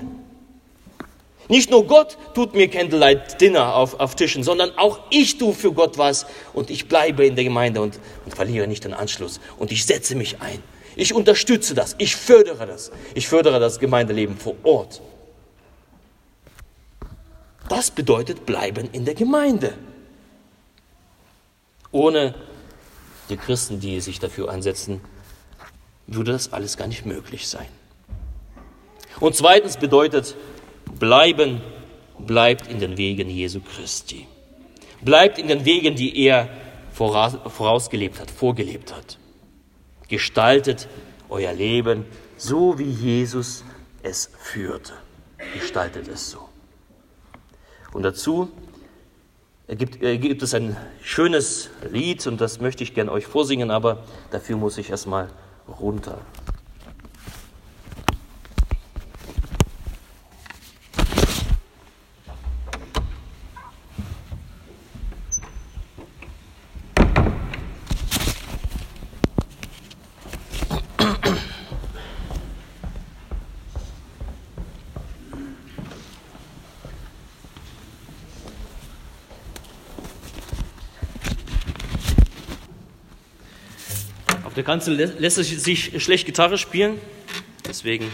Nicht 1.50 1.72
nur 1.72 1.88
Gott 1.88 2.18
tut 2.36 2.54
mir 2.54 2.70
Candlelight 2.70 3.42
Dinner 3.42 3.76
auf, 3.76 4.00
auf 4.00 4.16
Tischen, 4.16 4.44
sondern 4.44 4.72
auch 4.78 5.00
ich 5.10 5.40
tue 5.40 5.54
für 5.54 5.74
Gott 5.74 5.98
was 5.98 6.28
und 6.54 6.70
ich 6.70 6.88
bleibe 6.88 7.26
in 7.26 7.36
der 7.36 7.44
Gemeinde 7.44 7.82
und, 7.82 8.00
und 8.24 8.36
verliere 8.36 8.68
nicht 8.68 8.86
den 8.86 8.94
Anschluss. 8.94 9.40
Und 9.58 9.72
ich 9.72 9.84
setze 9.86 10.16
mich 10.16 10.42
ein. 10.42 10.62
Ich 10.96 11.12
unterstütze 11.12 11.74
das. 11.74 11.96
Ich 11.98 12.16
fördere 12.16 12.68
das. 12.68 12.92
Ich 13.16 13.28
fördere 13.28 13.60
das 13.60 13.80
Gemeindeleben 13.80 14.38
vor 14.38 14.56
Ort. 14.64 15.02
Das 17.68 17.90
bedeutet 17.90 18.46
bleiben 18.46 18.88
in 18.92 19.06
der 19.06 19.16
Gemeinde. 19.16 19.74
Ohne 21.92 22.36
die 23.30 23.38
Christen, 23.38 23.80
die 23.80 24.02
sich 24.02 24.20
dafür 24.20 24.52
einsetzen, 24.52 25.02
würde 26.06 26.32
das 26.32 26.54
alles 26.54 26.78
gar 26.78 26.88
nicht 26.88 27.08
möglich 27.08 27.48
sein. 27.48 27.68
Und 29.20 29.36
zweitens 29.36 29.78
bedeutet 29.78 30.36
bleiben, 30.98 31.62
bleibt 32.18 32.68
in 32.68 32.80
den 32.80 32.98
Wegen 32.98 33.30
Jesu 33.30 33.62
Christi. 33.62 34.28
Bleibt 35.02 35.38
in 35.38 35.48
den 35.48 35.66
Wegen, 35.66 35.96
die 35.96 36.18
er 36.26 36.50
vorausgelebt 36.92 38.20
hat, 38.20 38.30
vorgelebt 38.30 38.94
hat. 38.96 39.18
Gestaltet 40.08 40.88
euer 41.30 41.54
Leben 41.54 42.06
so, 42.36 42.78
wie 42.80 42.90
Jesus 42.90 43.64
es 44.04 44.32
führte. 44.38 44.94
Gestaltet 45.54 46.08
es 46.08 46.32
so. 46.32 46.50
Und 47.94 48.04
dazu 48.04 48.50
gibt, 49.68 50.00
gibt 50.00 50.42
es 50.44 50.54
ein 50.54 50.76
schönes 51.02 51.70
Lied 51.90 52.26
und 52.28 52.42
das 52.42 52.60
möchte 52.60 52.84
ich 52.84 52.94
gerne 52.94 53.12
euch 53.12 53.26
vorsingen, 53.26 53.72
aber 53.72 54.04
dafür 54.32 54.58
muss 54.58 54.78
ich 54.78 54.90
erstmal 54.90 55.30
runter. 55.80 56.20
Der 84.60 84.66
Kanzel 84.66 84.96
lässt 85.20 85.38
sich 85.38 86.04
schlecht 86.04 86.26
Gitarre 86.26 86.58
spielen, 86.58 87.00
deswegen 87.66 88.12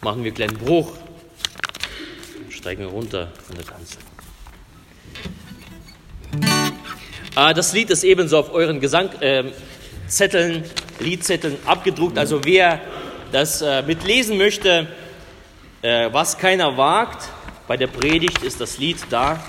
machen 0.00 0.24
wir 0.24 0.30
einen 0.30 0.34
kleinen 0.34 0.58
Bruch. 0.58 0.94
Steigen 2.48 2.86
runter 2.86 3.30
von 3.46 3.54
der 3.54 3.64
Kanzel. 3.64 4.00
Ah, 7.36 7.54
das 7.54 7.72
Lied 7.72 7.90
ist 7.90 8.02
ebenso 8.02 8.36
auf 8.36 8.52
euren 8.52 8.80
Gesangzetteln, 8.80 9.54
äh, 10.10 10.62
Liedzetteln 10.98 11.56
abgedruckt. 11.66 12.18
Also 12.18 12.44
wer 12.44 12.80
das 13.30 13.62
äh, 13.62 13.82
mitlesen 13.82 14.36
möchte, 14.38 14.88
äh, 15.82 16.12
was 16.12 16.36
keiner 16.36 16.76
wagt, 16.76 17.28
bei 17.68 17.76
der 17.76 17.86
Predigt 17.86 18.42
ist 18.42 18.60
das 18.60 18.78
Lied 18.78 18.98
da. 19.08 19.40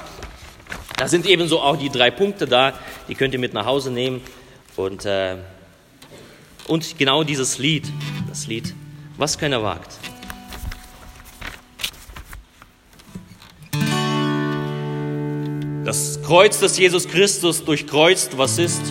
Da 0.97 1.07
sind 1.07 1.25
ebenso 1.25 1.61
auch 1.61 1.77
die 1.77 1.89
drei 1.89 2.11
Punkte 2.11 2.45
da, 2.45 2.73
die 3.07 3.15
könnt 3.15 3.33
ihr 3.33 3.39
mit 3.39 3.55
nach 3.55 3.65
Hause 3.65 3.89
nehmen. 3.89 4.21
Und 4.75 5.05
äh, 5.05 5.37
und 6.67 6.97
genau 6.97 7.23
dieses 7.23 7.57
Lied, 7.57 7.91
das 8.27 8.47
Lied, 8.47 8.73
was 9.17 9.37
keiner 9.37 9.61
wagt. 9.63 9.97
Das 15.85 16.21
Kreuz, 16.23 16.59
das 16.59 16.77
Jesus 16.77 17.07
Christus 17.07 17.63
durchkreuzt, 17.63 18.37
was 18.37 18.57
ist, 18.57 18.81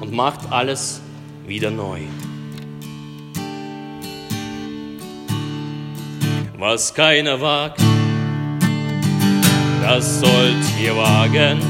und 0.00 0.12
macht 0.12 0.52
alles 0.52 1.00
wieder 1.46 1.70
neu. 1.70 2.00
Was 6.58 6.94
keiner 6.94 7.40
wagt, 7.40 7.80
das 9.82 10.20
sollt 10.20 10.64
ihr 10.82 10.96
wagen. 10.96 11.60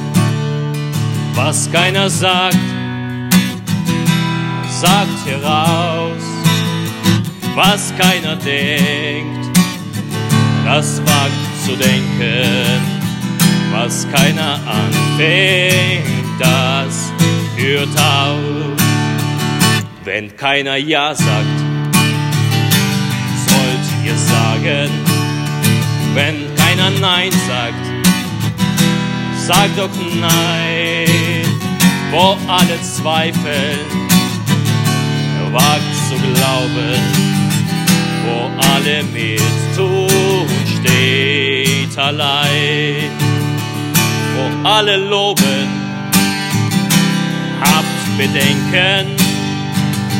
Was 1.34 1.70
keiner 1.72 2.08
sagt, 2.08 2.73
sagt 4.84 5.26
heraus, 5.26 6.24
was 7.54 7.92
keiner 7.96 8.36
denkt, 8.36 9.58
das 10.66 11.00
wagt 11.06 11.44
zu 11.64 11.74
denken, 11.74 12.82
was 13.72 14.06
keiner 14.12 14.60
anfängt, 14.80 16.38
das 16.38 17.12
führt 17.56 17.96
auf. 17.98 18.76
Wenn 20.04 20.36
keiner 20.36 20.76
Ja 20.76 21.14
sagt, 21.14 21.58
sollt 23.46 23.86
ihr 24.04 24.18
sagen, 24.34 24.90
wenn 26.12 26.36
keiner 26.56 26.90
Nein 27.00 27.32
sagt, 27.48 27.84
sagt 29.46 29.78
doch 29.78 29.96
Nein, 30.20 31.46
wo 32.10 32.36
alle 32.48 32.78
zweifeln 32.82 34.13
wagt 35.54 35.94
zu 36.08 36.16
glauben, 36.16 37.00
wo 38.26 38.50
alle 38.72 39.04
mit 39.04 39.40
tun 39.76 40.48
steht 40.66 41.96
allein, 41.96 43.10
wo 44.34 44.68
alle 44.68 44.96
loben, 44.96 45.68
habt 47.60 48.18
Bedenken, 48.18 49.14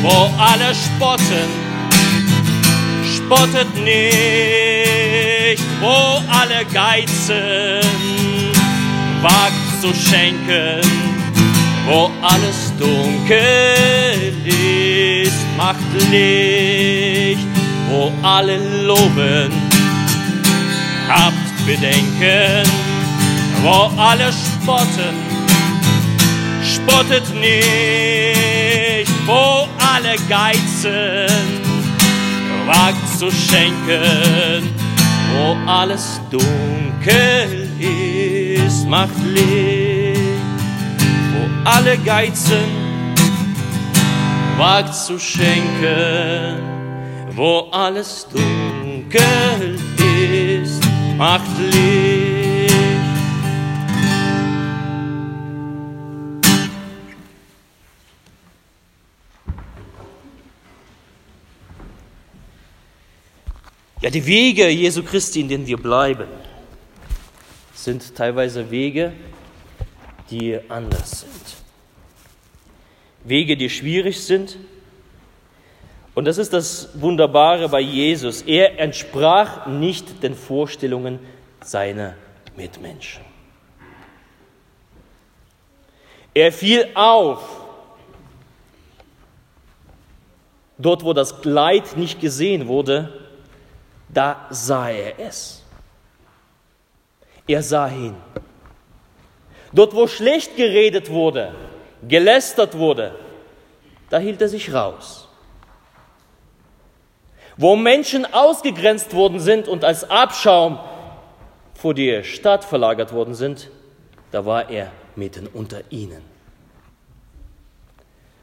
wo 0.01 0.31
alle 0.37 0.73
spotten, 0.73 1.49
spottet 3.15 3.75
nicht, 3.83 5.63
wo 5.81 6.21
alle 6.31 6.63
geizen, 6.71 7.81
wagt 9.21 9.81
zu 9.81 9.93
schenken, 9.93 10.79
wo 11.87 12.09
alles 12.21 12.64
dunkel 12.79 14.33
ist, 14.45 15.45
macht 15.57 15.79
Licht, 16.11 17.47
wo 17.89 18.11
alle 18.21 18.57
loben, 18.83 19.51
habt 21.07 21.65
Bedenken, 21.65 22.69
wo 23.63 23.91
alle 23.97 24.31
spotten, 24.31 25.15
spottet 26.63 27.33
nicht, 27.35 29.11
wo 29.25 29.67
alle 29.93 30.15
geizen, 30.29 31.27
wagt 32.65 33.17
zu 33.17 33.31
schenken, 33.31 34.69
wo 35.33 35.55
alles 35.69 36.19
dunkel 36.29 37.69
ist, 37.79 38.87
macht 38.87 39.17
Licht 39.23 39.84
alle 41.65 41.97
geizen, 41.97 42.63
wagt 44.57 44.93
zu 44.95 45.19
schenken, 45.19 46.59
wo 47.31 47.69
alles 47.71 48.27
dunkel 48.31 49.79
ist, 50.61 50.83
macht 51.17 51.41
Licht. 51.59 52.55
Ja, 64.01 64.11
die 64.11 64.23
Wege 64.23 64.69
Jesu 64.69 65.01
Christi, 65.01 65.41
in 65.41 65.47
denen 65.47 65.65
wir 65.65 65.77
bleiben, 65.77 66.27
sind 67.73 68.15
teilweise 68.15 68.69
Wege, 68.69 69.13
die 70.29 70.59
anders 70.69 71.21
sind. 71.21 71.55
Wege, 73.23 73.57
die 73.57 73.69
schwierig 73.69 74.23
sind, 74.23 74.57
Und 76.15 76.23
das 76.23 76.37
ist 76.37 76.53
das 76.53 76.89
Wunderbare 76.99 77.67
bei 77.67 77.81
Jesus. 77.81 78.41
Er 78.41 78.79
entsprach 78.79 79.67
nicht 79.67 80.23
den 80.23 80.33
Vorstellungen 80.33 81.19
seiner 81.61 82.15
Mitmenschen. 82.55 83.23
Er 86.33 86.53
fiel 86.53 86.89
auf. 86.95 87.61
Dort, 90.77 91.03
wo 91.03 91.13
das 91.13 91.43
Leid 91.43 91.97
nicht 91.97 92.19
gesehen 92.21 92.67
wurde, 92.67 93.27
da 94.09 94.47
sah 94.49 94.89
er 94.89 95.19
es. 95.19 95.63
Er 97.47 97.61
sah 97.61 97.87
hin. 97.87 98.15
Dort, 99.75 99.93
wo 99.93 100.07
schlecht 100.07 100.55
geredet 100.55 101.09
wurde, 101.09 101.53
gelästert 102.07 102.77
wurde, 102.77 103.13
da 104.09 104.19
hielt 104.19 104.41
er 104.41 104.47
sich 104.47 104.73
raus. 104.73 105.27
Wo 107.57 107.75
Menschen 107.75 108.25
ausgegrenzt 108.33 109.13
worden 109.13 109.41
sind 109.41 109.67
und 109.67 109.83
als 109.83 110.09
Abschaum 110.09 110.79
vor 111.73 111.93
die 111.93 112.23
Stadt 112.23 112.63
verlagert 112.63 113.11
worden 113.11 113.35
sind, 113.35 113.69
da 114.31 114.45
war 114.45 114.69
er 114.69 114.91
mitten 115.17 115.47
unter 115.47 115.81
ihnen. 115.89 116.21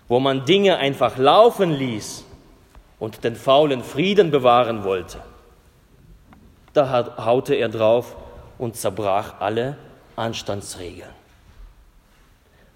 Wo 0.08 0.20
man 0.20 0.44
Dinge 0.44 0.76
einfach 0.76 1.16
laufen 1.16 1.72
ließ 1.72 2.26
und 2.98 3.24
den 3.24 3.36
faulen 3.36 3.82
Frieden 3.82 4.30
bewahren 4.30 4.84
wollte, 4.84 5.22
da 6.74 7.24
haute 7.24 7.54
er 7.54 7.70
drauf 7.70 8.16
und 8.58 8.76
zerbrach 8.76 9.40
alle 9.40 9.78
Anstandsregeln. 10.16 11.21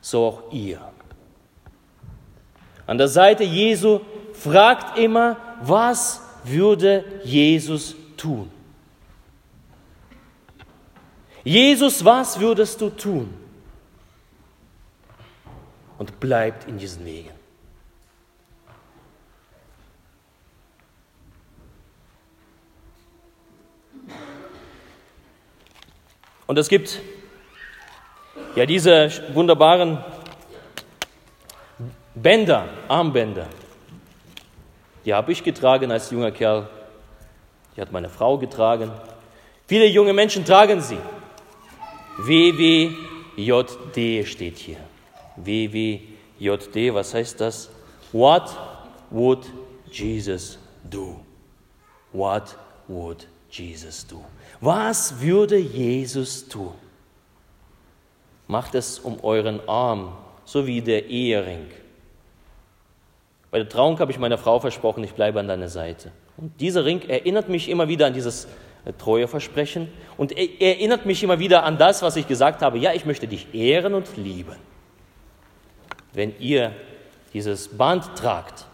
So 0.06 0.24
auch 0.24 0.52
ihr. 0.52 0.80
An 2.86 2.96
der 2.96 3.08
Seite 3.08 3.42
Jesu 3.42 4.02
fragt 4.34 4.96
immer, 4.96 5.36
was 5.62 6.20
würde 6.44 7.04
Jesus 7.24 7.96
tun? 8.16 8.48
Jesus, 11.42 12.04
was 12.04 12.38
würdest 12.38 12.80
du 12.80 12.90
tun? 12.90 13.34
Und 15.98 16.20
bleibt 16.20 16.68
in 16.68 16.78
diesen 16.78 17.04
Wegen. 17.04 17.32
Und 26.46 26.58
es 26.58 26.68
gibt 26.68 27.00
ja 28.56 28.66
diese 28.66 29.10
wunderbaren 29.34 29.98
Bänder, 32.14 32.68
Armbänder. 32.88 33.46
Die 35.04 35.14
habe 35.14 35.30
ich 35.30 35.44
getragen 35.44 35.92
als 35.92 36.10
junger 36.10 36.30
Kerl. 36.30 36.66
Die 37.76 37.80
hat 37.80 37.92
meine 37.92 38.08
Frau 38.08 38.38
getragen. 38.38 38.90
Viele 39.66 39.86
junge 39.86 40.14
Menschen 40.14 40.44
tragen 40.44 40.80
sie. 40.80 40.98
WWJD 42.18 42.96
steht 44.26 44.56
hier. 44.56 44.78
WWJD, 45.36 46.94
was 46.94 47.12
heißt 47.12 47.40
das? 47.40 47.70
What 48.12 48.56
would 49.10 49.44
Jesus 49.92 50.58
do? 50.82 51.20
What 52.12 52.56
would 52.88 53.28
Jesus 53.50 54.06
do? 54.06 54.24
Was 54.60 55.20
würde 55.20 55.58
Jesus 55.58 56.48
tun? 56.48 56.72
Macht 58.46 58.74
es 58.74 58.98
um 58.98 59.22
euren 59.22 59.66
Arm, 59.68 60.16
so 60.44 60.66
wie 60.66 60.80
der 60.80 61.06
Ehering. 61.06 61.66
Bei 63.50 63.58
der 63.58 63.68
Trauung 63.68 63.98
habe 63.98 64.12
ich 64.12 64.18
meiner 64.18 64.38
Frau 64.38 64.60
versprochen, 64.60 65.02
ich 65.04 65.14
bleibe 65.14 65.40
an 65.40 65.48
deiner 65.48 65.68
Seite. 65.68 66.12
Und 66.36 66.60
dieser 66.60 66.84
Ring 66.84 67.00
erinnert 67.08 67.48
mich 67.48 67.68
immer 67.68 67.88
wieder 67.88 68.06
an 68.06 68.12
dieses 68.12 68.46
äh, 68.84 68.92
Treueversprechen 68.92 69.88
und 70.16 70.32
er 70.36 70.60
erinnert 70.60 71.06
mich 71.06 71.22
immer 71.22 71.38
wieder 71.38 71.64
an 71.64 71.78
das, 71.78 72.02
was 72.02 72.16
ich 72.16 72.28
gesagt 72.28 72.62
habe. 72.62 72.78
Ja, 72.78 72.92
ich 72.92 73.06
möchte 73.06 73.26
dich 73.26 73.54
ehren 73.54 73.94
und 73.94 74.16
lieben. 74.16 74.56
Wenn 76.12 76.38
ihr 76.38 76.72
dieses 77.32 77.68
Band 77.68 78.04
tragt, 78.16 78.66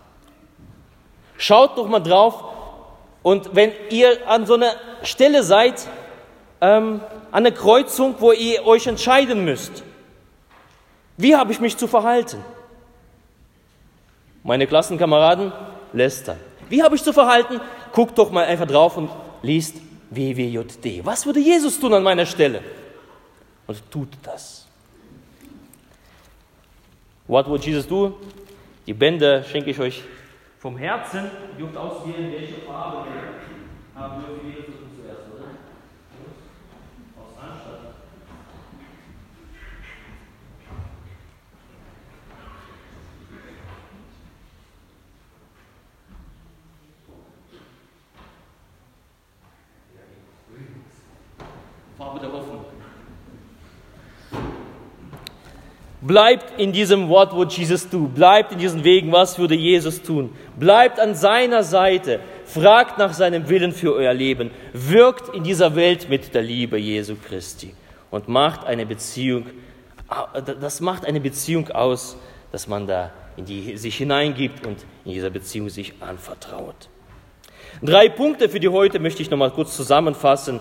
schaut 1.36 1.78
doch 1.78 1.88
mal 1.88 2.00
drauf 2.00 2.44
und 3.22 3.54
wenn 3.54 3.72
ihr 3.90 4.28
an 4.28 4.46
so 4.46 4.54
einer 4.54 4.72
Stelle 5.02 5.42
seid, 5.42 5.86
ähm, 6.62 7.00
an 7.32 7.42
der 7.42 7.52
Kreuzung, 7.52 8.14
wo 8.20 8.30
ihr 8.32 8.64
euch 8.64 8.86
entscheiden 8.86 9.44
müsst, 9.44 9.82
wie 11.16 11.36
habe 11.36 11.52
ich 11.52 11.60
mich 11.60 11.76
zu 11.76 11.88
verhalten? 11.88 12.42
Meine 14.44 14.66
Klassenkameraden 14.66 15.52
lästern. 15.92 16.38
Wie 16.68 16.82
habe 16.82 16.94
ich 16.94 17.02
zu 17.02 17.12
verhalten? 17.12 17.60
Guckt 17.92 18.16
doch 18.16 18.30
mal 18.30 18.44
einfach 18.44 18.66
drauf 18.66 18.96
und 18.96 19.10
liest 19.42 19.76
WWJD. 20.10 21.04
Was 21.04 21.26
würde 21.26 21.40
Jesus 21.40 21.78
tun 21.78 21.92
an 21.94 22.02
meiner 22.02 22.26
Stelle? 22.26 22.62
Und 23.66 23.90
tut 23.90 24.08
das. 24.22 24.66
What 27.26 27.48
would 27.48 27.64
Jesus 27.64 27.86
do? 27.86 28.18
Die 28.86 28.94
Bänder 28.94 29.42
schenke 29.42 29.70
ich 29.70 29.78
euch 29.80 30.02
vom 30.58 30.76
Herzen. 30.76 31.30
Ihr 31.58 31.64
dürft 31.64 31.76
auswählen, 31.76 32.32
welche 32.32 32.60
Farbe 32.66 33.08
ihr 33.08 34.00
haben 34.00 34.24
dürft. 52.22 52.48
Bleibt 56.00 56.58
in 56.58 56.72
diesem 56.72 57.08
Wort, 57.08 57.32
wo 57.32 57.44
Jesus 57.44 57.88
tut. 57.88 58.14
Bleibt 58.14 58.52
in 58.52 58.58
diesen 58.58 58.82
Wegen, 58.82 59.12
was 59.12 59.38
würde 59.38 59.54
Jesus 59.54 60.02
tun. 60.02 60.30
Bleibt 60.58 60.98
an 60.98 61.14
seiner 61.14 61.62
Seite. 61.62 62.18
Fragt 62.44 62.98
nach 62.98 63.12
seinem 63.12 63.48
Willen 63.48 63.70
für 63.70 63.94
euer 63.94 64.12
Leben. 64.12 64.50
Wirkt 64.72 65.32
in 65.32 65.44
dieser 65.44 65.76
Welt 65.76 66.08
mit 66.08 66.34
der 66.34 66.42
Liebe 66.42 66.76
Jesu 66.76 67.14
Christi. 67.14 67.74
Und 68.10 68.28
macht 68.28 68.64
eine 68.66 68.84
Beziehung, 68.84 69.46
das 70.60 70.80
macht 70.80 71.06
eine 71.06 71.20
Beziehung 71.20 71.70
aus, 71.70 72.16
dass 72.50 72.66
man 72.66 72.86
da 72.86 73.12
in 73.36 73.46
die 73.46 73.76
sich 73.76 73.96
hineingibt 73.96 74.66
und 74.66 74.84
in 75.04 75.12
dieser 75.12 75.30
Beziehung 75.30 75.68
sich 75.70 75.94
anvertraut. 76.00 76.88
Drei 77.80 78.08
Punkte 78.08 78.48
für 78.48 78.60
die 78.60 78.68
heute 78.68 78.98
möchte 78.98 79.22
ich 79.22 79.30
nochmal 79.30 79.50
kurz 79.50 79.74
zusammenfassen 79.76 80.60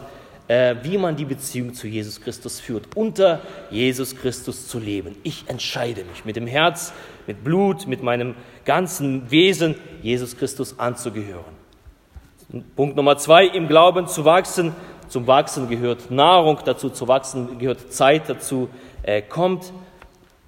äh, 0.51 0.75
wie 0.83 0.97
man 0.97 1.15
die 1.15 1.23
Beziehung 1.23 1.73
zu 1.73 1.87
Jesus 1.87 2.19
Christus 2.19 2.59
führt, 2.59 2.97
unter 2.97 3.39
Jesus 3.69 4.17
Christus 4.17 4.67
zu 4.67 4.79
leben. 4.79 5.15
Ich 5.23 5.45
entscheide 5.47 6.03
mich 6.03 6.25
mit 6.25 6.35
dem 6.35 6.45
Herz, 6.45 6.91
mit 7.25 7.41
Blut, 7.41 7.87
mit 7.87 8.03
meinem 8.03 8.35
ganzen 8.65 9.31
Wesen, 9.31 9.75
Jesus 10.01 10.35
Christus 10.35 10.77
anzugehören. 10.77 11.55
Punkt 12.75 12.97
Nummer 12.97 13.15
zwei, 13.15 13.45
im 13.45 13.69
Glauben 13.69 14.07
zu 14.07 14.25
wachsen. 14.25 14.75
Zum 15.07 15.25
Wachsen 15.25 15.69
gehört 15.69 16.11
Nahrung 16.11 16.59
dazu, 16.65 16.89
zu 16.89 17.07
wachsen 17.07 17.57
gehört 17.57 17.93
Zeit 17.93 18.27
dazu. 18.27 18.67
Äh, 19.03 19.21
kommt, 19.21 19.71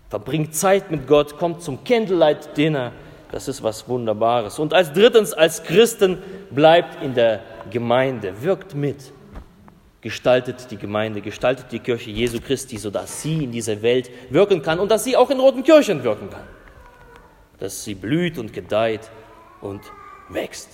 verbringt 0.10 0.54
Zeit 0.54 0.92
mit 0.92 1.08
Gott, 1.08 1.38
kommt 1.38 1.62
zum 1.62 1.82
Candlelight 1.86 2.58
Dinner. 2.58 2.92
Das 3.32 3.48
ist 3.48 3.64
was 3.64 3.88
Wunderbares. 3.88 4.60
Und 4.60 4.74
als 4.74 4.92
drittens, 4.92 5.32
als 5.32 5.64
Christen 5.64 6.18
bleibt 6.52 7.02
in 7.02 7.14
der 7.14 7.40
Gemeinde, 7.72 8.34
wirkt 8.42 8.76
mit 8.76 9.14
gestaltet 10.04 10.70
die 10.70 10.78
Gemeinde, 10.78 11.22
gestaltet 11.22 11.72
die 11.72 11.80
Kirche 11.80 12.12
Jesu 12.12 12.40
Christi, 12.42 12.78
sodass 12.78 13.22
sie 13.22 13.46
in 13.46 13.52
dieser 13.52 13.82
Welt 13.82 14.12
wirken 14.30 14.62
kann 14.62 14.80
und 14.80 14.92
dass 14.92 15.06
sie 15.06 15.16
auch 15.16 15.30
in 15.30 15.40
roten 15.40 15.64
Kirchen 15.64 16.04
wirken 16.04 16.30
kann. 16.30 16.44
Dass 17.58 17.86
sie 17.86 17.96
blüht 17.96 18.38
und 18.38 18.52
gedeiht 18.52 19.10
und 19.62 19.82
wächst. 20.30 20.70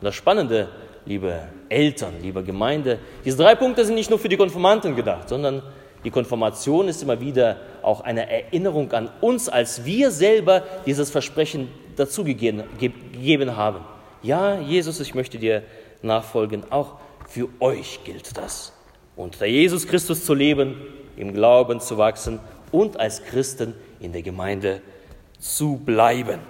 Und 0.00 0.04
das 0.06 0.14
Spannende, 0.14 0.70
liebe 1.04 1.46
Eltern, 1.68 2.14
liebe 2.22 2.42
Gemeinde, 2.42 2.98
diese 3.22 3.36
drei 3.36 3.54
Punkte 3.54 3.84
sind 3.84 3.96
nicht 3.96 4.08
nur 4.08 4.18
für 4.18 4.30
die 4.30 4.38
Konformanten 4.38 4.96
gedacht, 4.96 5.28
sondern 5.28 5.62
die 6.02 6.10
Konfirmation 6.10 6.88
ist 6.88 7.02
immer 7.02 7.20
wieder 7.20 7.58
auch 7.82 8.00
eine 8.00 8.28
Erinnerung 8.28 8.90
an 8.92 9.10
uns, 9.20 9.50
als 9.50 9.84
wir 9.84 10.10
selber 10.10 10.62
dieses 10.86 11.10
Versprechen 11.10 11.68
dazugegeben 11.96 12.64
haben. 13.56 13.80
Ja, 14.22 14.58
Jesus, 14.58 15.00
ich 15.00 15.14
möchte 15.14 15.38
dir 15.38 15.62
nachfolgen, 16.00 16.64
auch 16.70 16.96
für 17.28 17.48
euch 17.60 18.00
gilt 18.04 18.36
das. 18.36 18.72
Unter 19.16 19.46
Jesus 19.46 19.86
Christus 19.86 20.24
zu 20.24 20.34
leben, 20.34 20.76
im 21.16 21.34
Glauben 21.34 21.80
zu 21.80 21.98
wachsen 21.98 22.40
und 22.70 22.98
als 22.98 23.22
Christen 23.24 23.74
in 24.00 24.12
der 24.12 24.22
Gemeinde 24.22 24.80
zu 25.38 25.76
bleiben. 25.76 26.40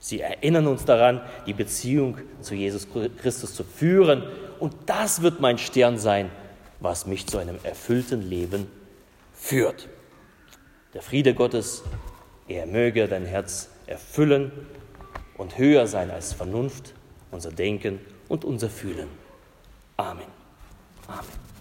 Sie 0.00 0.20
erinnern 0.20 0.66
uns 0.66 0.84
daran, 0.84 1.20
die 1.46 1.52
Beziehung 1.52 2.18
zu 2.40 2.54
Jesus 2.54 2.88
Christus 3.20 3.54
zu 3.54 3.62
führen. 3.62 4.24
Und 4.58 4.74
das 4.86 5.22
wird 5.22 5.40
mein 5.40 5.58
Stern 5.58 5.98
sein, 5.98 6.30
was 6.80 7.06
mich 7.06 7.26
zu 7.26 7.38
einem 7.38 7.58
erfüllten 7.62 8.22
Leben 8.22 8.66
führt. 9.32 9.88
Der 10.94 11.02
Friede 11.02 11.34
Gottes, 11.34 11.84
er 12.48 12.66
möge 12.66 13.06
dein 13.06 13.24
Herz 13.24 13.70
erfüllen 13.86 14.50
und 15.36 15.56
höher 15.58 15.86
sein 15.86 16.10
als 16.10 16.32
Vernunft, 16.32 16.94
unser 17.30 17.52
Denken 17.52 18.00
und 18.28 18.44
unser 18.44 18.70
Fühlen. 18.70 19.08
Amen. 19.98 20.26
Amen. 21.08 21.51